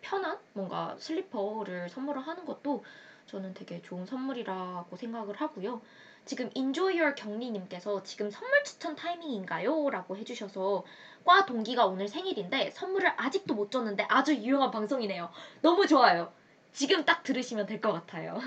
편한 0.00 0.38
뭔가 0.52 0.96
슬리퍼를 0.98 1.88
선물을 1.88 2.22
하는 2.26 2.44
것도 2.44 2.84
저는 3.26 3.54
되게 3.54 3.82
좋은 3.82 4.06
선물이라고 4.06 4.96
생각을 4.96 5.36
하고요. 5.36 5.82
지금 6.24 6.50
Your 6.56 7.14
경리님께서 7.14 8.02
지금 8.02 8.30
선물 8.30 8.62
추천 8.64 8.96
타이밍인가요? 8.96 9.90
라고 9.90 10.16
해주셔서 10.16 10.84
과 11.24 11.44
동기가 11.46 11.86
오늘 11.86 12.08
생일인데 12.08 12.70
선물을 12.72 13.12
아직도 13.16 13.54
못 13.54 13.70
줬는데 13.70 14.04
아주 14.08 14.34
유용한 14.36 14.70
방송이네요. 14.70 15.30
너무 15.62 15.86
좋아요. 15.86 16.32
지금 16.72 17.04
딱 17.04 17.22
들으시면 17.22 17.66
될 17.66 17.80
것 17.80 17.92
같아요. 17.92 18.38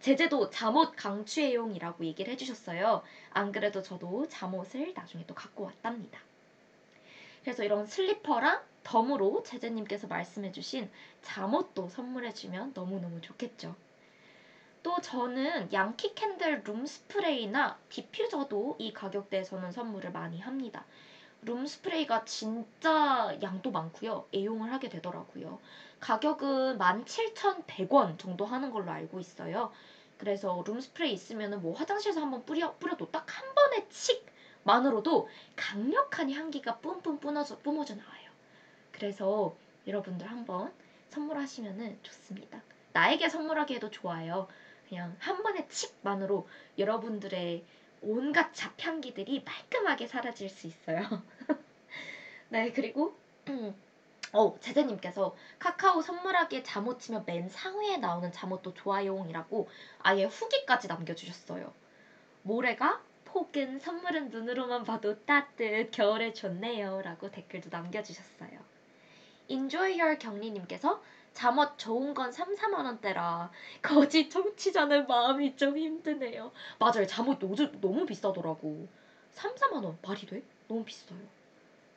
제재도 0.00 0.48
잠옷 0.48 0.96
강추해용이라고 0.96 2.04
얘기를 2.06 2.32
해주셨어요. 2.32 3.02
안 3.30 3.52
그래도 3.52 3.82
저도 3.82 4.26
잠옷을 4.28 4.94
나중에 4.94 5.26
또 5.26 5.34
갖고 5.34 5.64
왔답니다. 5.64 6.18
그래서 7.42 7.64
이런 7.64 7.86
슬리퍼랑 7.86 8.62
덤으로 8.82 9.42
제재님께서 9.42 10.06
말씀해주신 10.06 10.90
잠옷도 11.20 11.88
선물해주면 11.90 12.72
너무너무 12.74 13.20
좋겠죠. 13.20 13.76
또 14.82 14.98
저는 15.02 15.70
양키 15.70 16.14
캔들 16.14 16.62
room 16.64 16.86
spray나 16.86 17.78
diffuser도 17.90 18.76
이 18.78 18.94
가격대에서는 18.94 19.70
선물을 19.70 20.12
많이 20.12 20.40
합니다. 20.40 20.86
room 21.42 21.66
spray가 21.66 22.24
진짜 22.24 23.36
양도 23.42 23.70
많고요. 23.70 24.26
애용을 24.34 24.72
하게 24.72 24.88
되더라고요. 24.88 25.58
가격은 26.00 26.78
17,100원 26.78 28.18
정도 28.18 28.46
하는 28.46 28.70
걸로 28.70 28.90
알고 28.90 29.20
있어요. 29.20 29.70
그래서 30.20 30.62
룸 30.66 30.80
스프레이 30.82 31.14
있으면 31.14 31.62
뭐 31.62 31.74
화장실에서 31.74 32.20
한번 32.20 32.44
뿌려, 32.44 32.74
뿌려도 32.76 33.10
딱 33.10 33.24
한 33.30 33.54
번에 33.54 33.88
칙 33.88 34.26
만으로도 34.64 35.28
강력한 35.56 36.30
향기가 36.30 36.78
뿜뿜 36.80 37.20
뿜어져, 37.20 37.58
뿜어져 37.60 37.94
나와요. 37.94 38.30
그래서 38.92 39.56
여러분들 39.86 40.30
한번 40.30 40.74
선물하시면 41.08 42.00
좋습니다. 42.02 42.62
나에게 42.92 43.30
선물하기에도 43.30 43.90
좋아요. 43.90 44.46
그냥 44.90 45.16
한 45.20 45.42
번의 45.42 45.66
칙만으로 45.70 46.46
여러분들의 46.76 47.64
온갖 48.02 48.52
잡향기들이 48.52 49.44
깔끔하게 49.46 50.06
사라질 50.06 50.50
수 50.50 50.66
있어요. 50.66 51.00
네, 52.50 52.72
그리고 52.72 53.16
어, 54.32 54.56
제재님께서 54.60 55.34
카카오 55.58 56.02
선물하기에 56.02 56.62
잠옷 56.62 57.00
치면 57.00 57.24
맨 57.26 57.48
상위에 57.48 57.96
나오는 57.96 58.30
잠옷도 58.30 58.74
좋아요이라고 58.74 59.68
아예 59.98 60.24
후기까지 60.24 60.86
남겨주셨어요. 60.88 61.72
모래가 62.42 63.00
폭은 63.24 63.78
선물은 63.78 64.30
눈으로만 64.30 64.84
봐도 64.84 65.18
따뜻 65.24 65.90
겨울에 65.90 66.32
좋네요 66.32 67.02
라고 67.02 67.30
댓글도 67.30 67.70
남겨주셨어요. 67.70 68.50
Your 69.48 70.18
경리님께서 70.18 71.02
잠옷 71.32 71.76
좋은 71.78 72.14
건 72.14 72.30
3, 72.32 72.54
4만 72.54 72.84
원대라 72.84 73.50
거짓 73.82 74.30
청취자는 74.30 75.06
마음이 75.06 75.56
좀 75.56 75.76
힘드네요. 75.76 76.52
맞아요. 76.78 77.06
잠옷 77.06 77.40
요즘 77.42 77.80
너무 77.80 78.06
비싸더라고. 78.06 78.86
3, 79.32 79.54
4만 79.54 79.84
원 79.84 79.98
말이 80.02 80.26
돼? 80.26 80.42
너무 80.68 80.84
비싸요. 80.84 81.39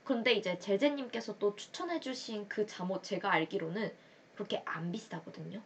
그런데 0.04 0.34
이제 0.34 0.60
제재님께서 0.60 1.38
또 1.40 1.56
추천해 1.56 2.00
주신 2.00 2.48
그 2.50 2.66
잠옷 2.66 3.04
제가 3.04 3.32
알기로는 3.32 3.92
그렇게 4.36 4.62
안 4.66 4.92
비싸거든요. 4.92 5.62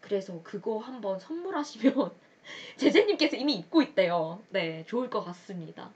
그래서 0.00 0.42
그거 0.42 0.78
한번 0.78 1.18
선물하시면 1.18 2.12
제재님께서 2.76 3.36
이미 3.36 3.54
입고 3.54 3.82
있대요. 3.82 4.42
네, 4.50 4.84
좋을 4.86 5.08
것 5.08 5.24
같습니다. 5.24 5.90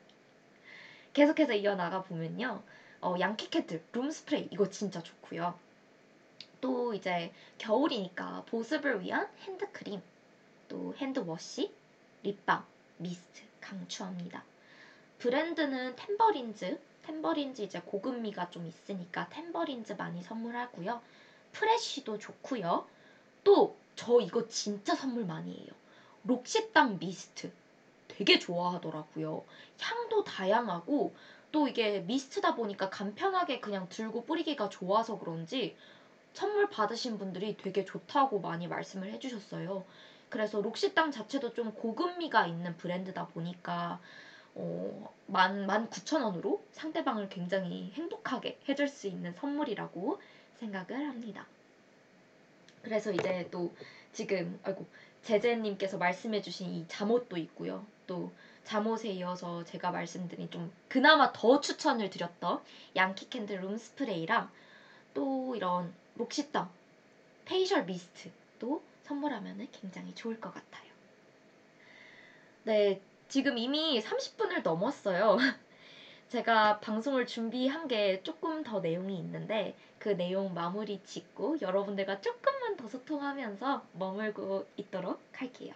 계속해서 1.12 1.54
이어나가 1.54 2.02
보면요. 2.02 2.62
어, 3.00 3.14
양키캐트 3.18 3.82
룸 3.92 4.10
스프레이 4.10 4.48
이거 4.50 4.68
진짜 4.70 5.02
좋고요. 5.02 5.58
또 6.60 6.94
이제 6.94 7.32
겨울이니까 7.58 8.44
보습을 8.46 9.02
위한 9.02 9.28
핸드크림, 9.42 10.02
또 10.68 10.94
핸드워시, 10.96 11.72
립밤, 12.22 12.64
미스트 12.96 13.42
강추합니다. 13.60 14.42
브랜드는 15.18 15.94
템버린즈, 15.96 16.80
템버린즈 17.08 17.62
이제 17.62 17.80
고급미가 17.80 18.50
좀 18.50 18.66
있으니까 18.66 19.28
템버린즈 19.30 19.94
많이 19.94 20.22
선물하고요. 20.22 21.00
프레쉬도 21.52 22.18
좋고요. 22.18 22.86
또 23.44 23.78
저 23.98 24.20
이거 24.20 24.46
진짜 24.46 24.94
선물 24.94 25.24
많이 25.26 25.52
해요. 25.52 25.72
록시땅 26.22 27.00
미스트 27.00 27.52
되게 28.06 28.38
좋아하더라고요. 28.38 29.42
향도 29.80 30.22
다양하고 30.22 31.12
또 31.50 31.66
이게 31.66 31.98
미스트다 31.98 32.54
보니까 32.54 32.90
간편하게 32.90 33.58
그냥 33.58 33.88
들고 33.88 34.24
뿌리기가 34.24 34.68
좋아서 34.68 35.18
그런지 35.18 35.76
선물 36.32 36.70
받으신 36.70 37.18
분들이 37.18 37.56
되게 37.56 37.84
좋다고 37.84 38.38
많이 38.38 38.68
말씀을 38.68 39.12
해주셨어요. 39.14 39.84
그래서 40.28 40.60
록시땅 40.60 41.10
자체도 41.10 41.54
좀 41.54 41.72
고급미가 41.72 42.46
있는 42.46 42.76
브랜드다 42.76 43.26
보니까 43.26 43.98
어, 44.58 45.14
만, 45.26 45.66
만 45.66 45.88
구천 45.88 46.22
원으로 46.22 46.62
상대방을 46.72 47.28
굉장히 47.28 47.92
행복하게 47.94 48.58
해줄 48.68 48.88
수 48.88 49.06
있는 49.06 49.32
선물이라고 49.34 50.20
생각을 50.58 51.08
합니다. 51.08 51.46
그래서 52.82 53.12
이제 53.12 53.48
또 53.50 53.72
지금 54.12 54.58
아이고 54.64 54.84
제재님께서 55.22 55.96
말씀해주신 55.98 56.74
이 56.74 56.84
잠옷도 56.88 57.36
있고요. 57.36 57.86
또 58.06 58.32
잠옷에 58.64 59.10
이어서 59.10 59.64
제가 59.64 59.90
말씀드린 59.90 60.50
좀 60.50 60.72
그나마 60.88 61.32
더 61.32 61.60
추천을 61.60 62.10
드렸던 62.10 62.60
양키 62.96 63.28
캔들 63.30 63.60
room 63.60 63.76
spray랑 63.76 64.50
또 65.14 65.54
이런 65.54 65.92
록시땅 66.16 66.68
facial 67.44 67.84
mist도 67.84 68.82
선물하면 69.04 69.68
굉장히 69.72 70.14
좋을 70.14 70.40
것 70.40 70.52
같아요. 70.52 70.92
네, 72.64 73.00
지금 73.28 73.58
이미 73.58 74.00
30분을 74.00 74.62
넘었어요. 74.62 75.36
제가 76.28 76.80
방송을 76.80 77.26
준비한 77.26 77.86
게 77.86 78.22
조금 78.22 78.62
더 78.62 78.80
내용이 78.80 79.18
있는데 79.18 79.76
그 79.98 80.10
내용 80.10 80.54
마무리 80.54 81.02
짓고 81.04 81.60
여러분들과 81.60 82.22
조금만 82.22 82.78
더 82.78 82.88
소통하면서 82.88 83.84
머물고 83.92 84.66
있도록 84.78 85.20
할게요. 85.32 85.74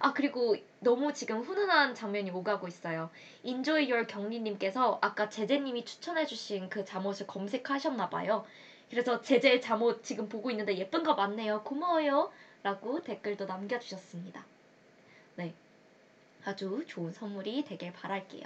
아 0.00 0.12
그리고 0.12 0.56
너무 0.80 1.12
지금 1.12 1.40
훈훈한 1.40 1.94
장면이 1.94 2.32
오가고 2.32 2.66
있어요. 2.66 3.10
Your 3.44 4.06
경리님께서 4.08 4.98
아까 5.00 5.28
제재님이 5.28 5.84
추천해주신 5.84 6.68
그 6.68 6.84
잠옷을 6.84 7.28
검색하셨나봐요. 7.28 8.44
그래서 8.90 9.22
제재 9.22 9.60
잠옷 9.60 10.02
지금 10.02 10.28
보고 10.28 10.50
있는데 10.50 10.76
예쁜 10.78 11.04
거 11.04 11.14
많네요. 11.14 11.62
고마워요. 11.62 12.32
라고 12.64 13.00
댓글도 13.02 13.46
남겨주셨습니다. 13.46 14.44
네. 16.46 16.50
아주 16.50 16.84
좋은 16.86 17.12
선물이 17.12 17.64
되길 17.64 17.92
바랄게요. 17.92 18.42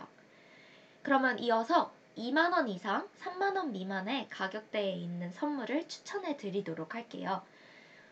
그러면 1.03 1.39
이어서 1.39 1.93
2만원 2.17 2.69
이상, 2.69 3.07
3만원 3.21 3.73
미만의 3.73 4.29
가격대에 4.31 4.93
있는 4.93 5.31
선물을 5.33 5.87
추천해 5.87 6.37
드리도록 6.37 6.95
할게요. 6.95 7.43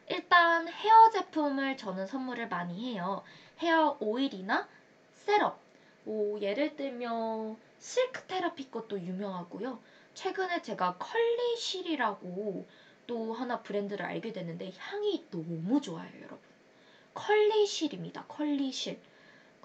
일단 0.08 0.68
헤어 0.68 1.10
제품을 1.10 1.78
저는 1.78 2.06
선물을 2.06 2.48
많이 2.48 2.92
해요. 2.92 3.22
헤어 3.60 3.96
오일이나 4.00 4.68
세럼. 5.14 5.56
뭐 6.04 6.38
예를 6.40 6.76
들면 6.76 7.56
실크 7.78 8.22
테라피 8.24 8.70
것도 8.70 9.00
유명하고요. 9.00 9.80
최근에 10.14 10.62
제가 10.62 10.96
컬리실이라고 10.98 12.66
또 13.06 13.32
하나 13.32 13.62
브랜드를 13.62 14.04
알게 14.04 14.32
됐는데 14.32 14.72
향이 14.76 15.28
너무 15.30 15.80
좋아요, 15.80 16.10
여러분. 16.18 16.38
컬리실입니다. 17.14 18.24
컬리실. 18.28 19.00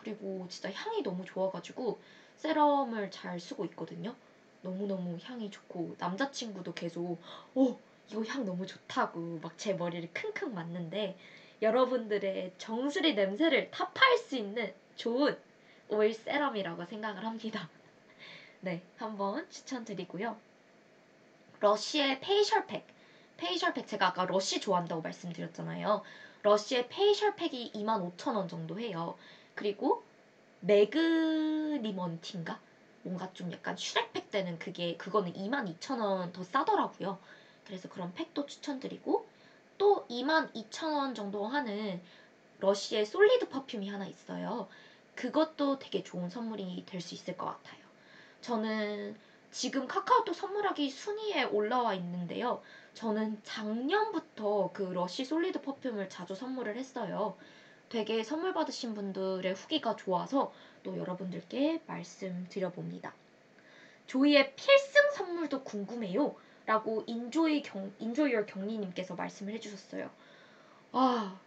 그리고 0.04 0.46
진짜 0.50 0.70
향이 0.72 1.02
너무 1.02 1.24
좋아가지고 1.26 2.00
세럼을 2.36 3.10
잘 3.12 3.40
쓰고 3.40 3.66
있거든요. 3.66 4.16
너무너무 4.62 5.18
향이 5.24 5.50
좋고 5.50 5.96
남자친구도 5.98 6.74
계속 6.74 7.20
어 7.56 7.78
이거 8.10 8.24
향 8.26 8.46
너무 8.46 8.66
좋다고 8.66 9.40
막 9.42 9.58
제 9.58 9.74
머리를 9.74 10.10
킁킁 10.14 10.54
맞는데 10.54 11.16
여러분들의 11.62 12.52
정수리 12.58 13.14
냄새를 13.14 13.72
타파할 13.72 14.18
수 14.18 14.36
있는 14.36 14.74
좋은 14.96 15.38
오일 15.88 16.14
세럼이라고 16.14 16.86
생각을 16.86 17.24
합니다. 17.26 17.70
네, 18.62 18.82
한번 18.98 19.50
추천드리고요. 19.50 20.38
러쉬의 21.62 22.20
facial 22.20 22.66
pack. 22.68 22.86
facial 23.38 23.74
pack 23.74 23.88
제가 23.88 24.08
아까 24.08 24.26
러쉬 24.26 24.60
좋아한다고 24.60 25.02
말씀드렸잖아요. 25.02 26.02
러쉬의 26.44 26.90
facial 26.90 27.36
pack이 27.36 27.72
25,000원 27.74 28.48
정도 28.48 28.80
해요. 28.80 29.16
그리고 29.56 30.04
매그리먼티인가? 30.62 32.60
뭔가 33.04 33.32
좀 33.34 33.52
약간 33.52 33.76
슈렉팩 33.78 34.32
되는 34.32 34.58
그게 34.60 34.96
그거는 34.98 35.34
22,000원 35.36 36.32
더 36.34 36.44
싸더라고요. 36.44 37.20
그래서 37.66 37.90
그런 37.90 38.14
팩도 38.14 38.46
추천드리고 38.46 39.28
또 39.78 40.06
22,000원 40.10 41.16
정도 41.16 41.46
하는 41.48 42.02
러쉬의 42.60 43.06
solid 43.06 43.50
perfume이 43.50 43.90
하나 43.90 44.06
있어요. 44.06 44.70
그것도 45.16 45.80
되게 45.80 46.04
좋은 46.04 46.30
선물이 46.30 46.84
될 46.88 47.02
수 47.02 47.14
있을 47.16 47.38
것 47.38 47.46
같아요. 47.48 47.84
저는 48.42 49.18
지금 49.52 49.88
카카오톡 49.88 50.34
선물하기 50.36 50.90
순위에 50.90 51.44
올라와 51.44 51.94
있는데요. 51.96 52.62
저는 52.94 53.42
작년부터 53.44 54.72
그 54.74 54.84
러쉬 54.94 55.26
solid 55.26 55.62
perfume을 55.62 56.10
자주 56.10 56.36
선물을 56.36 56.78
했어요. 56.78 57.38
되게 57.94 58.24
선물 58.24 58.56
받으신 58.56 58.96
분들의 58.96 59.54
후기가 59.54 59.96
좋아서 59.96 60.52
또 60.82 60.98
여러분들께 60.98 61.84
말씀드려봅니다. 61.86 63.14
조이의 64.08 64.56
필승 64.56 65.12
선물도 65.12 65.64
궁금해요. 65.64 66.36
라고 66.66 67.04
인조이 67.06 67.62
경, 67.62 67.94
인조이얼 68.00 68.48
경리님께서 68.48 69.14
말씀을 69.14 69.54
해주셨어요. 69.54 70.10
아, 70.94 71.40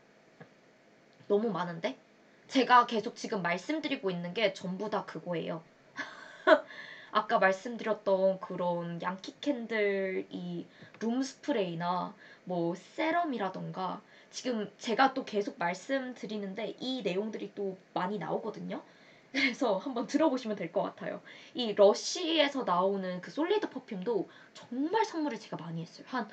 너무 1.26 1.50
많은데? 1.50 1.98
제가 2.46 2.86
계속 2.86 3.16
지금 3.16 3.42
말씀드리고 3.42 4.12
있는 4.12 4.32
게 4.32 4.52
전부 4.52 4.88
다 4.88 5.04
그거예요. 5.04 5.64
아까 7.10 7.40
말씀드렸던 7.40 8.38
그런 8.38 9.02
양키 9.02 9.40
캔들 9.40 10.28
이 10.30 10.64
room 11.00 11.42
spray나 11.42 12.14
뭐 12.44 12.76
serum이라던가 12.76 14.00
지금 14.30 14.70
제가 14.78 15.14
또 15.14 15.24
계속 15.24 15.58
말씀드리는데 15.58 16.74
이 16.78 17.02
내용들이 17.02 17.52
또 17.54 17.76
많이 17.94 18.18
나오거든요. 18.18 18.82
그래서 19.32 19.76
한번 19.78 20.06
들어보시면 20.06 20.56
될 20.56 20.72
것 20.72 20.82
같아요. 20.82 21.20
이 21.54 21.72
러쉬에서 21.74 22.62
나오는 22.64 23.20
그 23.20 23.30
solid 23.30 23.68
perfume도 23.70 24.28
정말 24.54 25.04
선물을 25.04 25.38
제가 25.38 25.56
많이 25.56 25.80
했어요. 25.82 26.06
한 26.08 26.28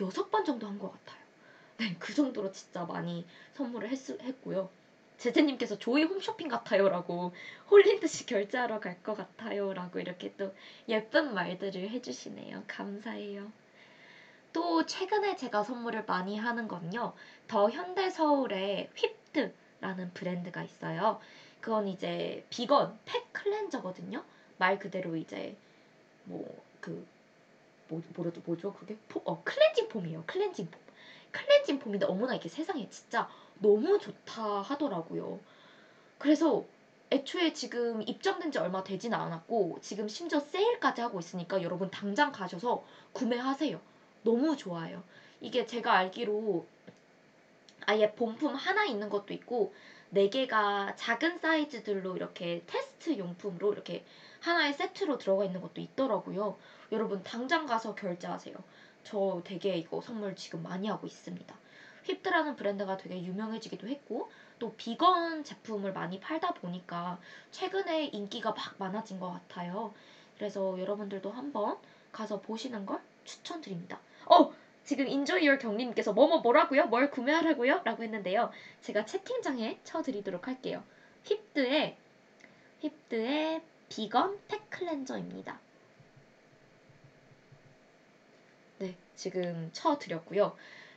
여섯 0.00 0.30
번 0.30 0.44
정도 0.44 0.66
한 0.66 0.78
것 0.78 0.90
같아요. 0.92 1.22
네, 1.78 1.96
그 1.98 2.14
정도로 2.14 2.50
진짜 2.52 2.84
많이 2.84 3.26
선물을 3.54 3.88
했, 3.90 3.98
했고요. 4.22 4.68
제재님께서 5.18 5.76
조이 5.76 6.04
홈쇼핑 6.04 6.48
같아요라고 6.48 7.32
홀린 7.70 8.00
듯이 8.00 8.26
결제하러 8.26 8.78
갈 8.80 9.02
것 9.02 9.14
같아요라고 9.16 9.98
이렇게 10.00 10.30
또 10.36 10.52
예쁜 10.88 11.34
말들을 11.34 11.90
해주시네요. 11.90 12.64
감사해요. 12.68 13.52
또 14.58 14.84
최근에 14.84 15.36
제가 15.36 15.62
선물을 15.62 16.04
많이 16.06 16.36
하는 16.36 16.66
건요. 16.66 17.12
더 17.46 17.70
현대 17.70 18.10
서울의 18.10 18.90
휘프트라는 18.96 20.12
브랜드가 20.14 20.64
있어요. 20.64 21.20
그건 21.60 21.86
이제 21.86 22.44
비건 22.50 22.98
팩 23.04 23.32
클렌저거든요. 23.32 24.24
말 24.56 24.80
그대로 24.80 25.14
이제 25.14 25.56
뭐그 26.24 27.06
뭐, 27.86 28.02
뭐죠 28.44 28.72
그게 28.72 28.96
포, 29.08 29.22
어 29.26 29.40
cleansing 29.44 29.90
foam이에요. 29.90 30.24
cleansing 30.26 30.68
foam. 30.72 30.80
cleansing 31.30 31.78
foam인데 31.78 32.06
어머나 32.06 32.34
이게 32.34 32.48
세상에 32.48 32.88
진짜 32.90 33.30
너무 33.60 33.96
좋다 34.00 34.42
하더라고요. 34.62 35.38
그래서 36.18 36.64
애초에 37.12 37.52
지금 37.52 38.02
입점된 38.02 38.50
지 38.50 38.58
얼마 38.58 38.82
되진 38.82 39.14
않았고 39.14 39.78
지금 39.82 40.08
심지어 40.08 40.40
세일까지 40.40 41.00
하고 41.00 41.20
있으니까 41.20 41.62
여러분 41.62 41.92
당장 41.92 42.32
가셔서 42.32 42.84
구매하세요. 43.12 43.97
너무 44.22 44.56
좋아요. 44.56 45.02
이게 45.40 45.66
제가 45.66 45.94
알기로 45.94 46.66
아예 47.86 48.12
본품 48.12 48.54
하나 48.54 48.84
있는 48.84 49.08
것도 49.08 49.32
있고 49.34 49.72
네 50.10 50.28
개가 50.28 50.94
작은 50.96 51.38
사이즈들로 51.38 52.16
이렇게 52.16 52.62
테스트 52.66 53.16
용품으로 53.18 53.72
이렇게 53.72 54.04
하나의 54.40 54.72
세트로 54.74 55.18
들어가 55.18 55.44
있는 55.44 55.60
것도 55.60 55.80
있더라고요. 55.80 56.56
여러분 56.92 57.22
당장 57.22 57.66
가서 57.66 57.94
결제하세요. 57.94 58.54
저 59.04 59.40
되게 59.44 59.76
이거 59.76 60.00
선물 60.00 60.34
지금 60.36 60.62
많이 60.62 60.88
하고 60.88 61.06
있습니다. 61.06 61.54
휩드라는 62.04 62.56
브랜드가 62.56 62.96
되게 62.96 63.22
유명해지기도 63.22 63.86
했고 63.88 64.30
또 64.58 64.74
비건 64.76 65.44
제품을 65.44 65.92
많이 65.92 66.20
팔다 66.20 66.54
보니까 66.54 67.18
최근에 67.50 68.06
인기가 68.06 68.52
막 68.52 68.74
많아진 68.78 69.20
것 69.20 69.30
같아요. 69.30 69.92
그래서 70.36 70.78
여러분들도 70.80 71.30
한번 71.30 71.78
가서 72.12 72.40
보시는 72.40 72.86
걸 72.86 73.00
추천드립니다. 73.28 74.00
어! 74.26 74.52
지금 74.84 75.06
인조이얼 75.06 75.58
경리님께서 75.58 76.14
뭐뭐 76.14 76.40
뭐라고요? 76.40 76.86
뭘 76.86 77.10
구매하라고요? 77.10 77.82
라고 77.84 78.02
했는데요. 78.02 78.50
제가 78.80 79.04
채팅창에 79.04 79.78
쳐드리도록 79.84 80.48
할게요. 80.48 80.82
휩드의 81.24 81.96
휩드의 82.80 83.62
비건 83.90 84.38
팩 84.48 84.70
클렌저입니다. 84.70 85.60
네, 88.78 88.96
지금 89.14 89.68
쳐드렸고요. 89.72 90.56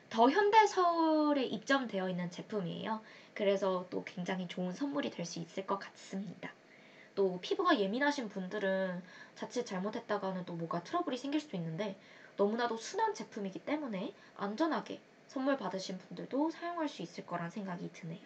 더 0.09 0.29
현대서울에 0.29 1.43
입점되어 1.43 2.09
있는 2.09 2.29
제품이에요. 2.31 3.01
그래서 3.33 3.87
또 3.89 4.03
굉장히 4.05 4.47
좋은 4.47 4.73
선물이 4.73 5.09
될 5.09 5.25
수 5.25 5.39
있을 5.39 5.65
것 5.65 5.79
같습니다. 5.79 6.53
또 7.15 7.39
피부가 7.41 7.77
예민하신 7.79 8.29
분들은 8.29 9.03
자칫 9.35 9.65
잘못했다가는 9.65 10.45
또 10.45 10.53
뭐가 10.53 10.83
트러블이 10.83 11.17
생길 11.17 11.41
수도 11.41 11.57
있는데 11.57 11.97
너무나도 12.41 12.77
순한 12.77 13.13
제품이기 13.13 13.59
때문에 13.59 14.15
안전하게 14.35 14.99
선물 15.27 15.57
받으신 15.57 15.99
분들도 15.99 16.49
사용할 16.49 16.89
수 16.89 17.03
있을 17.03 17.23
거란 17.23 17.51
생각이 17.51 17.91
드네요. 17.93 18.19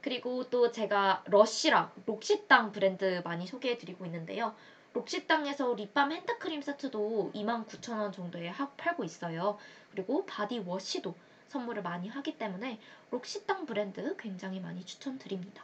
그리고 0.00 0.48
또 0.48 0.70
제가 0.70 1.22
러쉬랑 1.26 1.92
록시땅 2.06 2.72
브랜드 2.72 3.20
많이 3.22 3.46
소개해드리고 3.46 4.06
있는데요. 4.06 4.54
록시땅에서 4.94 5.74
lip 5.74 5.90
balm 5.90 6.12
hand 6.12 6.34
cream 6.34 6.62
세트도 6.62 7.32
29,000원 7.34 8.14
정도에 8.14 8.50
팔고 8.78 9.04
있어요. 9.04 9.58
그리고 9.90 10.24
body 10.24 10.60
wash도 10.60 11.14
선물을 11.48 11.82
많이 11.82 12.08
하기 12.08 12.38
때문에 12.38 12.80
록시땅 13.10 13.66
브랜드 13.66 14.16
굉장히 14.16 14.60
많이 14.60 14.82
추천드립니다. 14.82 15.62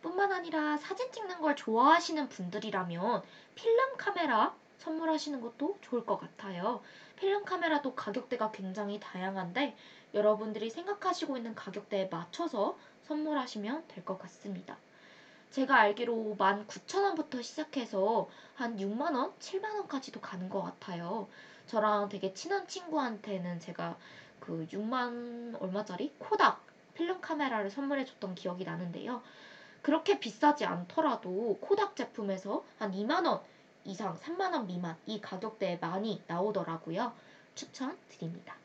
뿐만 0.00 0.32
아니라 0.32 0.78
사진 0.78 1.12
찍는 1.12 1.42
걸 1.42 1.54
좋아하시는 1.56 2.30
분들이라면 2.30 3.22
필름 3.54 3.96
카메라 3.98 4.61
선물하시는 4.82 5.40
것도 5.40 5.78
좋을 5.80 6.04
것 6.04 6.18
같아요. 6.18 6.82
필름 7.16 7.44
카메라도 7.44 7.94
가격대가 7.94 8.50
굉장히 8.50 8.98
다양한데 9.00 9.76
여러분들이 10.14 10.70
생각하시고 10.70 11.36
있는 11.36 11.54
가격대에 11.54 12.06
맞춰서 12.10 12.76
선물하시면 13.04 13.84
될 13.88 14.04
것 14.04 14.18
같습니다. 14.18 14.76
제가 15.50 15.76
알기로 15.76 16.34
19,000원부터 16.36 17.42
시작해서 17.42 18.28
한 18.54 18.76
6만원, 18.76 19.38
7만원까지도 19.38 20.20
가는 20.20 20.48
것 20.48 20.62
같아요. 20.62 21.28
저랑 21.66 22.08
되게 22.08 22.32
친한 22.34 22.66
친구한테는 22.66 23.60
제가 23.60 23.96
그 24.40 24.66
6만 24.72 25.60
얼마짜리 25.60 26.12
코닥 26.18 26.66
필름 26.94 27.20
카메라를 27.20 27.70
선물해 27.70 28.04
줬던 28.04 28.34
기억이 28.34 28.64
나는데요. 28.64 29.22
그렇게 29.82 30.18
비싸지 30.18 30.64
않더라도 30.64 31.58
코닥 31.60 31.94
제품에서 31.96 32.64
한 32.78 32.92
2만원 32.92 33.42
이상, 33.84 34.16
3만원 34.18 34.66
미만 34.66 34.96
이 35.06 35.20
가격대에 35.20 35.78
많이 35.80 36.22
나오더라고요. 36.26 37.12
추천드립니다. 37.54 38.56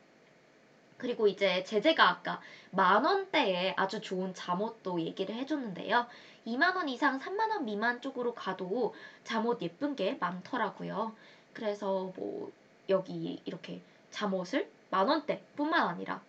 그리고 0.96 1.28
이제 1.28 1.62
제재가 1.64 2.08
아까 2.08 2.40
만 2.70 3.04
원대에 3.04 3.74
아주 3.76 4.00
좋은 4.00 4.34
잠옷도 4.34 5.00
얘기를 5.00 5.34
해줬는데요. 5.34 6.06
2만 6.46 6.76
원 6.76 6.88
이상, 6.88 7.20
3만 7.20 7.50
원 7.50 7.64
미만 7.64 8.00
쪽으로 8.00 8.34
가도 8.34 8.94
잠옷 9.22 9.62
예쁜 9.62 9.94
게 9.94 10.14
많더라고요. 10.14 11.14
그래서 11.52 12.12
뭐 12.16 12.50
여기 12.88 13.40
이렇게 13.44 13.80
잠옷을 14.10 14.70
만 14.90 15.08
원대 15.08 15.42
뿐만 15.54 15.86
아니라 15.86 16.22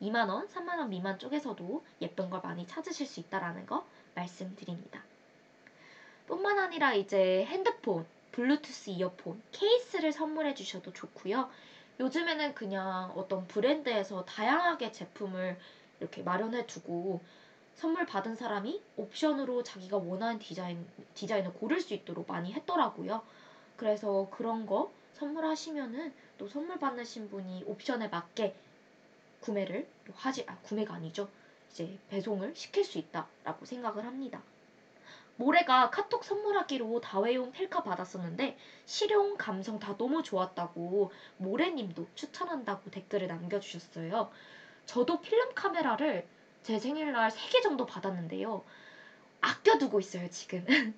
2만 0.00 0.28
원, 0.28 0.48
3만 0.48 0.78
원 0.78 0.90
미만 0.90 1.18
쪽에서도 1.18 1.84
예쁜 2.02 2.30
걸 2.30 2.40
많이 2.40 2.66
찾으실 2.66 3.06
수 3.06 3.20
있다라는 3.20 3.66
거 3.66 3.86
말씀드립니다. 4.14 5.02
뿐만 6.26 6.58
아니라 6.58 6.94
이제 6.94 7.44
핸드폰, 7.46 8.06
블루투스 8.36 8.90
이어폰, 8.90 9.40
케이스를 9.50 10.12
선물해 10.12 10.54
주셔도 10.54 10.92
좋고요. 10.92 11.48
요즘에는 11.98 12.54
그냥 12.54 13.10
어떤 13.16 13.46
브랜드에서 13.48 14.26
다양하게 14.26 14.92
제품을 14.92 15.56
이렇게 16.00 16.22
마련해 16.22 16.66
두고 16.66 17.22
선물 17.76 18.04
받은 18.04 18.36
사람이 18.36 18.82
옵션으로 18.98 19.62
자기가 19.62 19.96
원하는 19.96 20.38
디자인, 20.38 20.86
디자인을 21.14 21.54
고를 21.54 21.80
수 21.80 21.94
있도록 21.94 22.28
많이 22.28 22.52
했더라고요. 22.52 23.22
그래서 23.78 24.28
그런 24.30 24.66
거 24.66 24.92
선물하시면은 25.14 26.12
또 26.36 26.46
선물 26.46 26.78
받으신 26.78 27.30
분이 27.30 27.64
옵션에 27.66 28.08
맞게 28.08 28.54
구매를 29.40 29.88
하지 30.12 30.44
아 30.46 30.58
구매가 30.58 30.92
아니죠. 30.92 31.30
이제 31.70 31.98
배송을 32.10 32.54
시킬 32.54 32.84
수 32.84 32.98
있다라고 32.98 33.64
생각을 33.64 34.04
합니다. 34.04 34.42
모래가 35.36 35.90
카톡 35.90 36.24
선물하기로 36.24 37.00
다회용 37.00 37.52
필카 37.52 37.82
받았었는데 37.82 38.56
실용 38.86 39.36
감성 39.36 39.78
다 39.78 39.96
너무 39.96 40.22
좋았다고 40.22 41.12
모래님도 41.36 42.06
추천한다고 42.14 42.90
댓글을 42.90 43.28
남겨주셨어요. 43.28 44.30
저도 44.86 45.20
필름 45.20 45.54
카메라를 45.54 46.26
제 46.62 46.78
생일날 46.78 47.30
3개 47.30 47.60
정도 47.60 47.84
받았는데요. 47.86 48.64
아껴두고 49.40 50.00
있어요, 50.00 50.28
지금. 50.30 50.64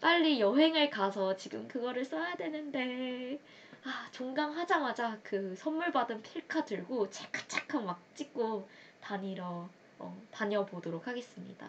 빨리 0.00 0.40
여행을 0.40 0.90
가서 0.90 1.36
지금 1.36 1.66
그거를 1.66 2.04
써야 2.04 2.36
되는데, 2.36 3.40
아, 3.84 4.08
종강하자마자 4.12 5.18
그 5.22 5.54
선물 5.56 5.90
받은 5.90 6.22
필카 6.22 6.64
들고 6.64 7.10
찰칵찰칵 7.10 7.84
막 7.84 8.00
찍고 8.14 8.68
다니러, 9.00 9.68
어, 9.98 10.22
다녀보도록 10.30 11.06
하겠습니다. 11.06 11.68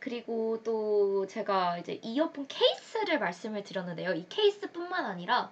그리고 0.00 0.62
또 0.62 1.26
제가 1.26 1.78
이제 1.78 1.98
이어폰 2.02 2.46
케이스를 2.48 3.18
말씀을 3.18 3.64
드렸는데요. 3.64 4.12
이 4.12 4.26
케이스뿐만 4.28 5.04
아니라 5.04 5.50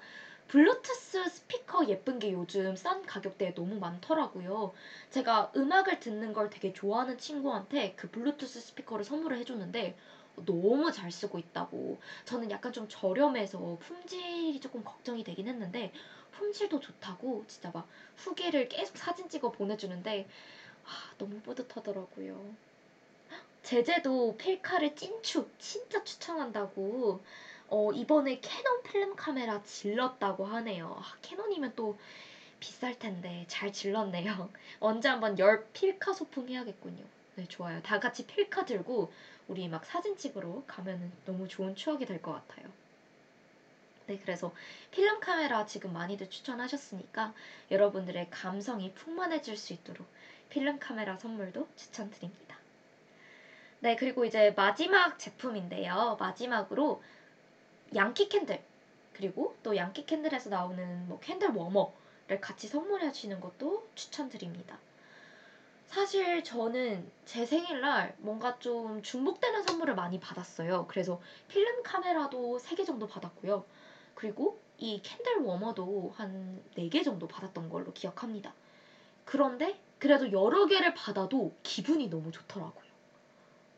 블루투스 0.48 1.28
스피커 1.28 1.88
예쁜 1.88 2.20
게 2.20 2.32
요즘 2.32 2.76
싼 2.76 3.02
가격대에 3.02 3.54
너무 3.54 3.78
많더라고요. 3.80 4.72
제가 5.10 5.50
음악을 5.56 5.98
듣는 5.98 6.32
걸 6.32 6.50
되게 6.50 6.72
좋아하는 6.72 7.18
친구한테 7.18 7.94
그 7.96 8.08
블루투스 8.08 8.60
스피커를 8.60 9.04
선물을 9.04 9.36
해줬는데 9.38 9.96
너무 10.44 10.92
잘 10.92 11.10
쓰고 11.10 11.38
있다고. 11.38 11.98
저는 12.24 12.50
약간 12.50 12.72
좀 12.72 12.86
저렴해서 12.88 13.78
품질이 13.80 14.60
조금 14.60 14.84
걱정이 14.84 15.24
되긴 15.24 15.48
했는데 15.48 15.92
품질도 16.30 16.78
좋다고 16.78 17.44
진짜 17.48 17.70
막 17.72 17.88
후기를 18.16 18.68
계속 18.68 18.96
사진 18.96 19.28
찍어 19.28 19.50
보내주는데 19.50 20.28
아, 20.84 21.14
너무 21.18 21.40
뿌듯하더라고요. 21.40 22.54
제제도 23.66 24.34
필카를 24.38 24.94
찐추 24.96 25.50
진짜 25.58 26.02
추천한다고 26.02 27.20
어, 27.68 27.92
이번에 27.92 28.38
캐논 28.40 28.82
필름 28.82 29.14
카메라 29.16 29.62
질렀다고 29.62 30.44
하네요. 30.46 30.96
아, 30.98 31.16
캐논이면 31.20 31.72
또 31.76 31.98
비쌀 32.60 32.98
텐데 32.98 33.44
잘 33.48 33.72
질렀네요. 33.72 34.50
언제 34.80 35.08
한번 35.08 35.38
열 35.38 35.64
필카 35.72 36.12
소풍 36.14 36.48
해야겠군요. 36.50 37.04
네, 37.36 37.46
좋아요. 37.48 37.80
다 37.82 37.98
같이 38.00 38.26
필카 38.26 38.64
들고 38.66 39.10
우리 39.48 39.68
막 39.68 39.84
사진 39.86 40.16
찍으러 40.16 40.62
가면은 40.66 41.12
너무 41.24 41.48
좋은 41.48 41.74
추억이 41.76 42.06
될 42.06 42.22
것 42.22 42.32
같아요. 42.32 42.72
네, 44.06 44.18
그래서 44.22 44.52
필름 44.90 45.18
카메라 45.20 45.64
지금 45.66 45.92
많이들 45.92 46.28
추천하셨으니까 46.30 47.32
여러분들의 47.70 48.28
감성이 48.30 48.90
풍만해질 48.94 49.56
수 49.56 49.72
있도록 49.72 50.06
필름 50.48 50.78
카메라 50.78 51.16
선물도 51.16 51.66
추천드립니다. 51.76 52.45
네, 53.86 53.94
그리고 53.94 54.24
이제 54.24 54.52
마지막 54.56 55.16
제품인데요. 55.16 56.16
마지막으로 56.18 57.00
Yankee 57.94 58.28
Candle 58.28 58.60
그리고 59.12 59.54
또 59.62 59.76
Yankee 59.76 60.06
Candle에서 60.06 60.50
나오는 60.50 61.08
뭐 61.08 61.20
candle 61.20 61.50
warmer를 61.50 62.40
같이 62.40 62.66
선물해 62.66 63.12
주시는 63.12 63.40
것도 63.40 63.86
추천드립니다. 63.94 64.76
사실 65.86 66.42
저는 66.42 67.08
제 67.26 67.46
생일날 67.46 68.16
뭔가 68.18 68.58
좀 68.58 69.02
중복되는 69.02 69.62
선물을 69.62 69.94
많이 69.94 70.18
받았어요. 70.18 70.86
그래서 70.88 71.20
필름 71.46 71.84
카메라도 71.84 72.58
3개 72.58 72.82
정도 72.82 73.06
받았고요. 73.06 73.62
그리고 74.16 74.58
이 74.78 75.00
candle 75.00 75.36
warmer도 75.36 76.12
한 76.16 76.60
4개 76.74 77.04
정도 77.04 77.28
받았던 77.28 77.68
걸로 77.68 77.92
기억합니다. 77.92 78.52
그런데 79.24 79.78
그래도 80.00 80.32
여러 80.32 80.66
개를 80.66 80.92
받아도 80.92 81.54
기분이 81.62 82.08
너무 82.08 82.32
좋더라고요. 82.32 82.85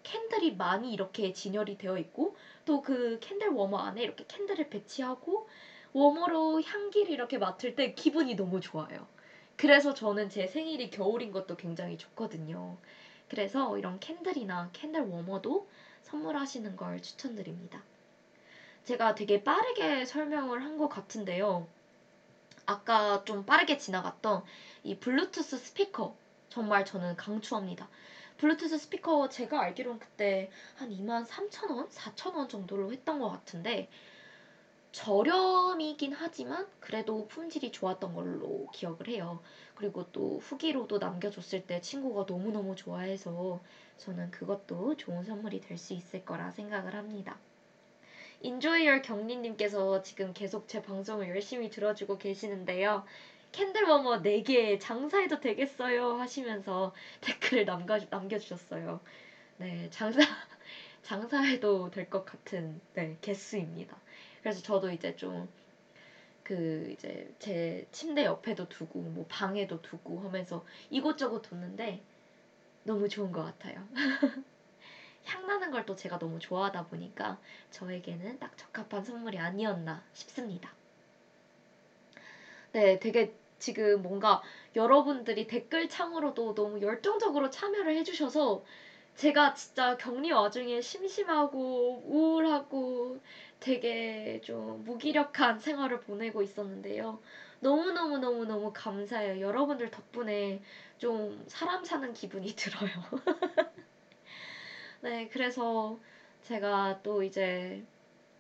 candle이 0.03 0.55
많이 0.57 0.93
이렇게 0.93 1.33
진열이 1.33 1.79
되어 1.79 1.99
있고 1.99 2.37
또 2.65 2.83
그 2.83 3.19
candle 3.21 3.49
warmer 3.49 3.79
안에 3.79 4.03
이렇게 4.03 4.25
candle을 4.29 4.69
배치하고 4.71 5.49
warmer로 5.93 6.61
향기를 6.63 7.13
이렇게 7.13 7.39
맡을 7.39 7.75
때 7.77 7.95
기분이 7.95 8.35
너무 8.37 8.61
좋아요. 8.61 9.07
그래서 9.57 9.95
저는 9.95 10.29
제 10.31 10.47
생일이 10.47 10.91
겨울인 10.91 11.33
것도 11.33 11.57
굉장히 11.57 11.97
좋거든요. 11.99 12.77
그래서 13.29 13.77
이런 13.79 13.99
candle이나 14.01 14.71
candle 14.73 15.01
warmer도 15.03 15.69
선물하시는 16.03 16.77
걸 16.77 17.01
추천드립니다. 17.03 17.83
제가 18.85 19.15
되게 19.15 19.45
빠르게 19.45 20.05
설명을 20.05 20.65
한 20.65 20.77
것 20.79 20.89
같은데요. 20.89 21.67
아까 22.67 23.23
좀 23.25 23.45
빠르게 23.45 23.77
지나갔던 23.77 24.45
이 24.85 24.95
블루투스 24.95 25.59
스피커 25.59 26.15
정말 26.49 26.85
저는 26.85 27.17
강추합니다. 27.17 27.89
블루투스 28.39 28.79
스피커 28.79 29.29
제가 29.29 29.61
알기로는 29.61 29.99
그때 29.99 30.51
한 30.77 30.91
2만 30.91 31.27
3천 31.27 31.71
원, 31.71 31.89
4천 31.91 32.35
원 32.37 32.49
정도로 32.49 32.91
했던 32.93 33.19
것 33.19 33.29
같은데 33.31 33.91
저렴이긴 34.93 36.13
하지만 36.13 36.67
그래도 36.81 37.27
품질이 37.29 37.73
좋았던 37.73 38.15
걸로 38.15 38.69
기억을 38.73 39.09
해요. 39.09 39.41
그리고 39.75 40.11
또 40.13 40.39
후기로도 40.41 40.99
남겨줬을 40.99 41.67
때 41.67 41.81
친구가 41.81 42.25
너무너무 42.29 42.75
좋아해서 42.77 43.61
저는 43.99 44.31
그것도 44.31 44.97
좋은 44.97 45.25
선물이 45.25 45.61
될 45.61 45.79
수 45.79 45.95
있을 45.95 46.25
거라 46.25 46.51
생각을 46.51 46.95
합니다. 46.95 47.39
인조이얼 48.41 49.03
경리님께서 49.03 50.03
지금 50.03 50.33
계속 50.33 50.67
제 50.69 50.83
방송을 50.83 51.29
열심히 51.29 51.71
들어주고 51.71 52.19
계시는데요. 52.19 53.05
candle 53.53 53.85
warmer 53.85 54.23
4개 54.23 54.79
장사해도 54.79 55.41
되겠어요 55.41 56.15
하시면서 56.19 56.95
댓글을 57.21 57.65
남겨, 57.67 57.99
남겨주셨어요. 58.11 59.01
네, 59.59 59.89
장사, 59.91 60.21
장사해도 61.03 61.91
될 61.91 62.11
것 62.11 62.25
같은, 62.25 62.81
네, 62.95 63.19
개수입니다. 63.23 64.01
그래서 64.43 64.63
저도 64.63 64.91
이제 64.93 65.17
좀, 65.17 65.49
그, 66.45 66.91
이제 66.93 67.35
제 67.41 67.87
침대 67.93 68.25
옆에도 68.25 68.69
두고, 68.69 69.01
뭐 69.03 69.27
방에도 69.29 69.83
두고 69.83 70.21
하면서 70.21 70.65
이곳저곳 70.91 71.43
뒀는데 71.43 72.05
너무 72.85 73.09
좋은 73.09 73.33
것 73.33 73.45
같아요. 73.45 73.89
향나는 75.27 75.71
걸 75.71 75.87
또 75.87 75.95
제가 75.95 76.19
너무 76.19 76.41
좋아하다 76.41 76.89
보니까 76.89 77.41
저에게는 77.71 78.39
딱 78.41 78.57
적합한 78.59 79.05
선물이 79.05 79.39
아니었나 79.39 80.05
싶습니다. 80.13 80.78
네, 82.73 82.99
되게 83.01 83.33
지금 83.59 84.03
뭔가 84.03 84.43
여러분들이 84.77 85.47
댓글 85.47 85.89
창으로도 85.89 86.55
너무 86.55 86.81
열정적으로 86.81 87.51
참여를 87.51 87.97
해주셔서 87.97 88.63
제가 89.17 89.55
진짜 89.55 89.97
격리 89.97 90.31
와중에 90.31 90.81
심심하고 90.81 92.03
우울하고 92.07 93.19
되게 93.61 94.41
좀 94.45 94.85
무기력한 94.85 95.59
생활을 95.59 96.01
보내고 96.01 96.43
있었는데요. 96.43 97.21
너무너무너무너무 97.61 98.73
감사해요. 98.73 99.41
여러분들 99.41 99.91
덕분에 99.91 100.63
좀 100.99 101.45
사람 101.49 101.85
사는 101.85 102.13
기분이 102.15 102.55
들어요. 102.57 102.91
네, 105.01 105.29
그래서 105.33 105.99
제가 106.43 107.01
또 107.03 107.23
이제 107.23 107.85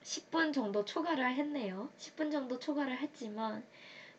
10분 0.03 0.53
정도 0.53 0.85
초과를 0.85 1.35
했네요. 1.35 1.91
10분 1.99 2.31
정도 2.31 2.59
초과를 2.59 2.99
했지만 2.99 3.65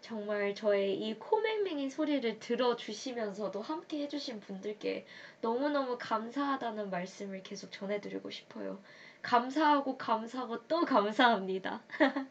정말 0.01 0.55
저의 0.55 0.97
이 0.97 1.19
코맹맹이 1.19 1.89
소리를 1.89 2.39
들어주시면서도 2.39 3.61
함께 3.61 4.03
해주신 4.03 4.39
분들께 4.39 5.05
너무너무 5.41 5.97
감사하다는 5.99 6.89
말씀을 6.89 7.43
계속 7.43 7.71
전해드리고 7.71 8.29
싶어요. 8.29 8.79
감사하고 9.21 9.97
감사하고 9.97 10.67
또 10.67 10.85
감사합니다. 10.85 11.81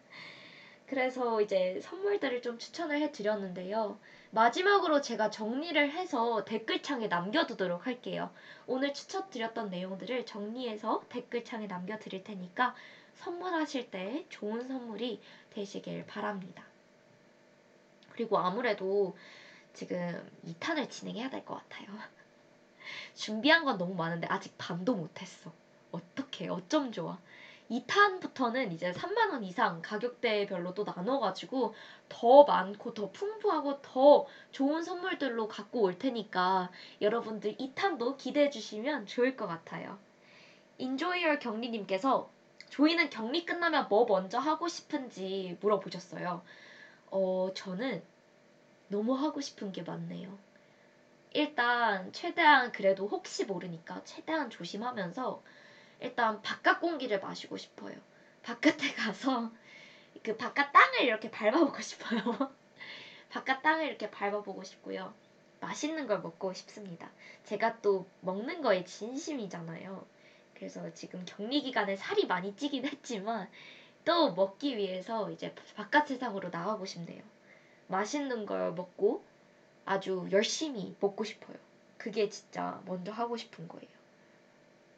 그래서 0.86 1.42
이제 1.42 1.78
선물들을 1.82 2.40
좀 2.40 2.58
추천을 2.58 2.98
해드렸는데요. 3.02 3.98
마지막으로 4.30 5.02
제가 5.02 5.30
정리를 5.30 5.90
해서 5.90 6.44
댓글창에 6.46 7.08
남겨두도록 7.08 7.86
할게요. 7.86 8.30
오늘 8.66 8.94
추천드렸던 8.94 9.68
내용들을 9.68 10.24
정리해서 10.24 11.04
댓글창에 11.10 11.66
남겨드릴 11.66 12.24
테니까 12.24 12.74
선물하실 13.16 13.90
때 13.90 14.24
좋은 14.30 14.66
선물이 14.66 15.20
되시길 15.50 16.06
바랍니다. 16.06 16.67
그리고 18.18 18.36
아무래도 18.38 19.16
지금 19.74 19.96
2탄을 20.44 20.90
진행해야 20.90 21.30
될 21.30 21.44
것 21.44 21.54
같아요. 21.54 21.86
준비한 23.14 23.64
건 23.64 23.78
너무 23.78 23.94
많은데 23.94 24.26
아직 24.28 24.58
반도 24.58 24.96
못했어. 24.96 25.52
어떻게 25.92 26.48
어쩜 26.48 26.90
좋아. 26.90 27.20
2탄부터는 27.70 28.72
이제 28.72 28.90
3만원 28.90 29.44
이상 29.44 29.80
가격대별로 29.82 30.74
또 30.74 30.82
나눠가지고 30.82 31.74
더 32.08 32.42
많고 32.42 32.92
더 32.92 33.12
풍부하고 33.12 33.82
더 33.82 34.26
좋은 34.50 34.82
선물들로 34.82 35.46
갖고 35.46 35.82
올 35.82 35.96
테니까 35.96 36.72
여러분들 37.00 37.56
2탄도 37.56 38.16
기대해 38.16 38.50
주시면 38.50 39.06
좋을 39.06 39.36
것 39.36 39.46
같아요. 39.46 39.96
인조이얼 40.78 41.38
경리님께서 41.38 42.28
조이는 42.70 43.10
격리 43.10 43.46
끝나면 43.46 43.86
뭐 43.88 44.06
먼저 44.06 44.38
하고 44.38 44.66
싶은지 44.66 45.56
물어보셨어요. 45.60 46.42
어, 47.10 47.50
저는 47.54 48.02
너무 48.88 49.14
하고 49.14 49.40
싶은 49.40 49.72
게 49.72 49.82
많네요. 49.82 50.38
일단 51.32 52.12
최대한 52.12 52.72
그래도 52.72 53.06
혹시 53.06 53.44
모르니까 53.44 54.02
최대한 54.04 54.50
조심하면서 54.50 55.42
일단 56.00 56.40
바깥 56.42 56.80
공기를 56.80 57.20
마시고 57.20 57.56
싶어요. 57.56 57.94
바깥에 58.42 58.92
가서 58.94 59.52
그 60.22 60.36
바깥 60.36 60.72
땅을 60.72 61.02
이렇게 61.02 61.30
밟아보고 61.30 61.80
싶어요. 61.80 62.20
바깥 63.28 63.62
땅을 63.62 63.86
이렇게 63.86 64.10
밟아보고 64.10 64.64
싶고요. 64.64 65.14
맛있는 65.60 66.06
걸 66.06 66.20
먹고 66.20 66.52
싶습니다. 66.54 67.10
제가 67.44 67.80
또 67.80 68.06
먹는 68.20 68.62
거에 68.62 68.84
진심이잖아요. 68.84 70.06
그래서 70.54 70.92
지금 70.94 71.24
격리 71.24 71.62
기간에 71.62 71.96
살이 71.96 72.26
많이 72.26 72.54
찌긴 72.56 72.84
했지만 72.86 73.48
또 74.08 74.32
먹기 74.32 74.78
위해서 74.78 75.30
이제 75.30 75.54
바깥 75.76 76.08
세상으로 76.08 76.48
나가고 76.48 76.86
싶네요. 76.86 77.22
맛있는 77.88 78.46
걸 78.46 78.72
먹고 78.72 79.22
아주 79.84 80.26
열심히 80.32 80.96
먹고 80.98 81.24
싶어요. 81.24 81.58
그게 81.98 82.30
진짜 82.30 82.80
먼저 82.86 83.12
하고 83.12 83.36
싶은 83.36 83.68
거예요. 83.68 83.86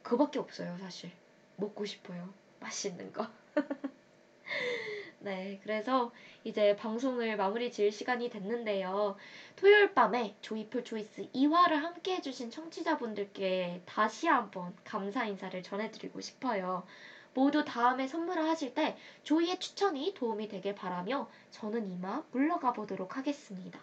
그밖에 0.04 0.38
없어요, 0.38 0.78
사실. 0.78 1.10
먹고 1.56 1.84
싶어요. 1.86 2.32
맛있는 2.60 3.12
거. 3.12 3.26
네, 5.18 5.58
그래서 5.64 6.12
이제 6.44 6.76
방송을 6.76 7.36
마무리 7.36 7.72
지을 7.72 7.90
시간이 7.90 8.30
됐는데요. 8.30 9.16
토요일 9.56 9.92
밤에 9.92 10.36
조이풀 10.40 10.84
초이스 10.84 11.32
2화를 11.32 11.70
함께 11.70 12.14
해주신 12.14 12.52
청취자분들께 12.52 13.82
다시 13.86 14.28
한번 14.28 14.72
감사 14.84 15.24
인사를 15.24 15.60
전해드리고 15.64 16.20
싶어요. 16.20 16.86
모두 17.34 17.64
다음에 17.64 18.06
선물을 18.08 18.48
하실 18.48 18.74
때 18.74 18.96
조이의 19.22 19.60
추천이 19.60 20.14
도움이 20.14 20.48
되길 20.48 20.74
바라며 20.74 21.28
저는 21.50 21.90
이만 21.90 22.24
물러가 22.32 22.72
보도록 22.72 23.16
하겠습니다. 23.16 23.80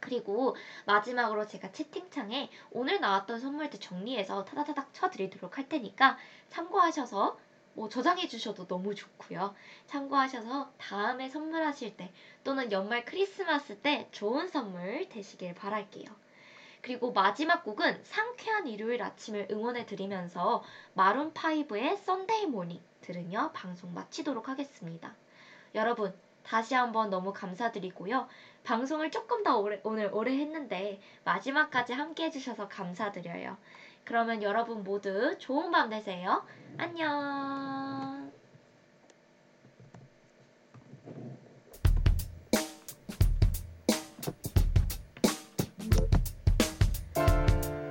그리고 0.00 0.54
마지막으로 0.84 1.46
제가 1.46 1.72
채팅창에 1.72 2.50
오늘 2.70 3.00
나왔던 3.00 3.40
선물들 3.40 3.80
정리해서 3.80 4.44
타다다닥 4.44 4.94
쳐드리도록 4.94 5.58
할 5.58 5.68
테니까 5.68 6.16
참고하셔서 6.50 7.38
뭐 7.74 7.88
저장해 7.88 8.28
주셔도 8.28 8.66
너무 8.66 8.94
좋고요. 8.94 9.54
참고하셔서 9.86 10.72
다음에 10.78 11.28
선물하실 11.28 11.96
때 11.96 12.12
또는 12.44 12.72
연말 12.72 13.04
크리스마스 13.04 13.78
때 13.78 14.08
좋은 14.12 14.48
선물 14.48 15.08
되시길 15.08 15.54
바랄게요. 15.54 16.25
그리고 16.86 17.10
마지막 17.10 17.64
곡은 17.64 18.04
상쾌한 18.04 18.68
일요일 18.68 19.02
아침을 19.02 19.48
응원해 19.50 19.86
드리면서 19.86 20.62
Maroon 20.96 21.96
5의 21.96 22.13
Sunday 22.13 22.46
Morning 22.46 22.80
들으며 23.00 23.50
방송 23.52 23.92
마치도록 23.92 24.48
하겠습니다. 24.48 25.12
여러분, 25.74 26.14
다시 26.44 26.76
한번 26.76 27.10
너무 27.10 27.32
감사드리고요. 27.32 28.28
방송을 28.62 29.10
조금 29.10 29.42
더 29.42 29.58
오래, 29.58 29.80
오늘 29.82 30.10
오래 30.12 30.38
했는데 30.38 31.00
마지막까지 31.24 31.92
함께 31.92 32.26
해주셔서 32.26 32.68
감사드려요. 32.68 33.56
그러면 34.04 34.44
여러분 34.44 34.84
모두 34.84 35.36
좋은 35.40 35.72
밤 35.72 35.90
되세요. 35.90 36.46
안녕. 36.78 38.05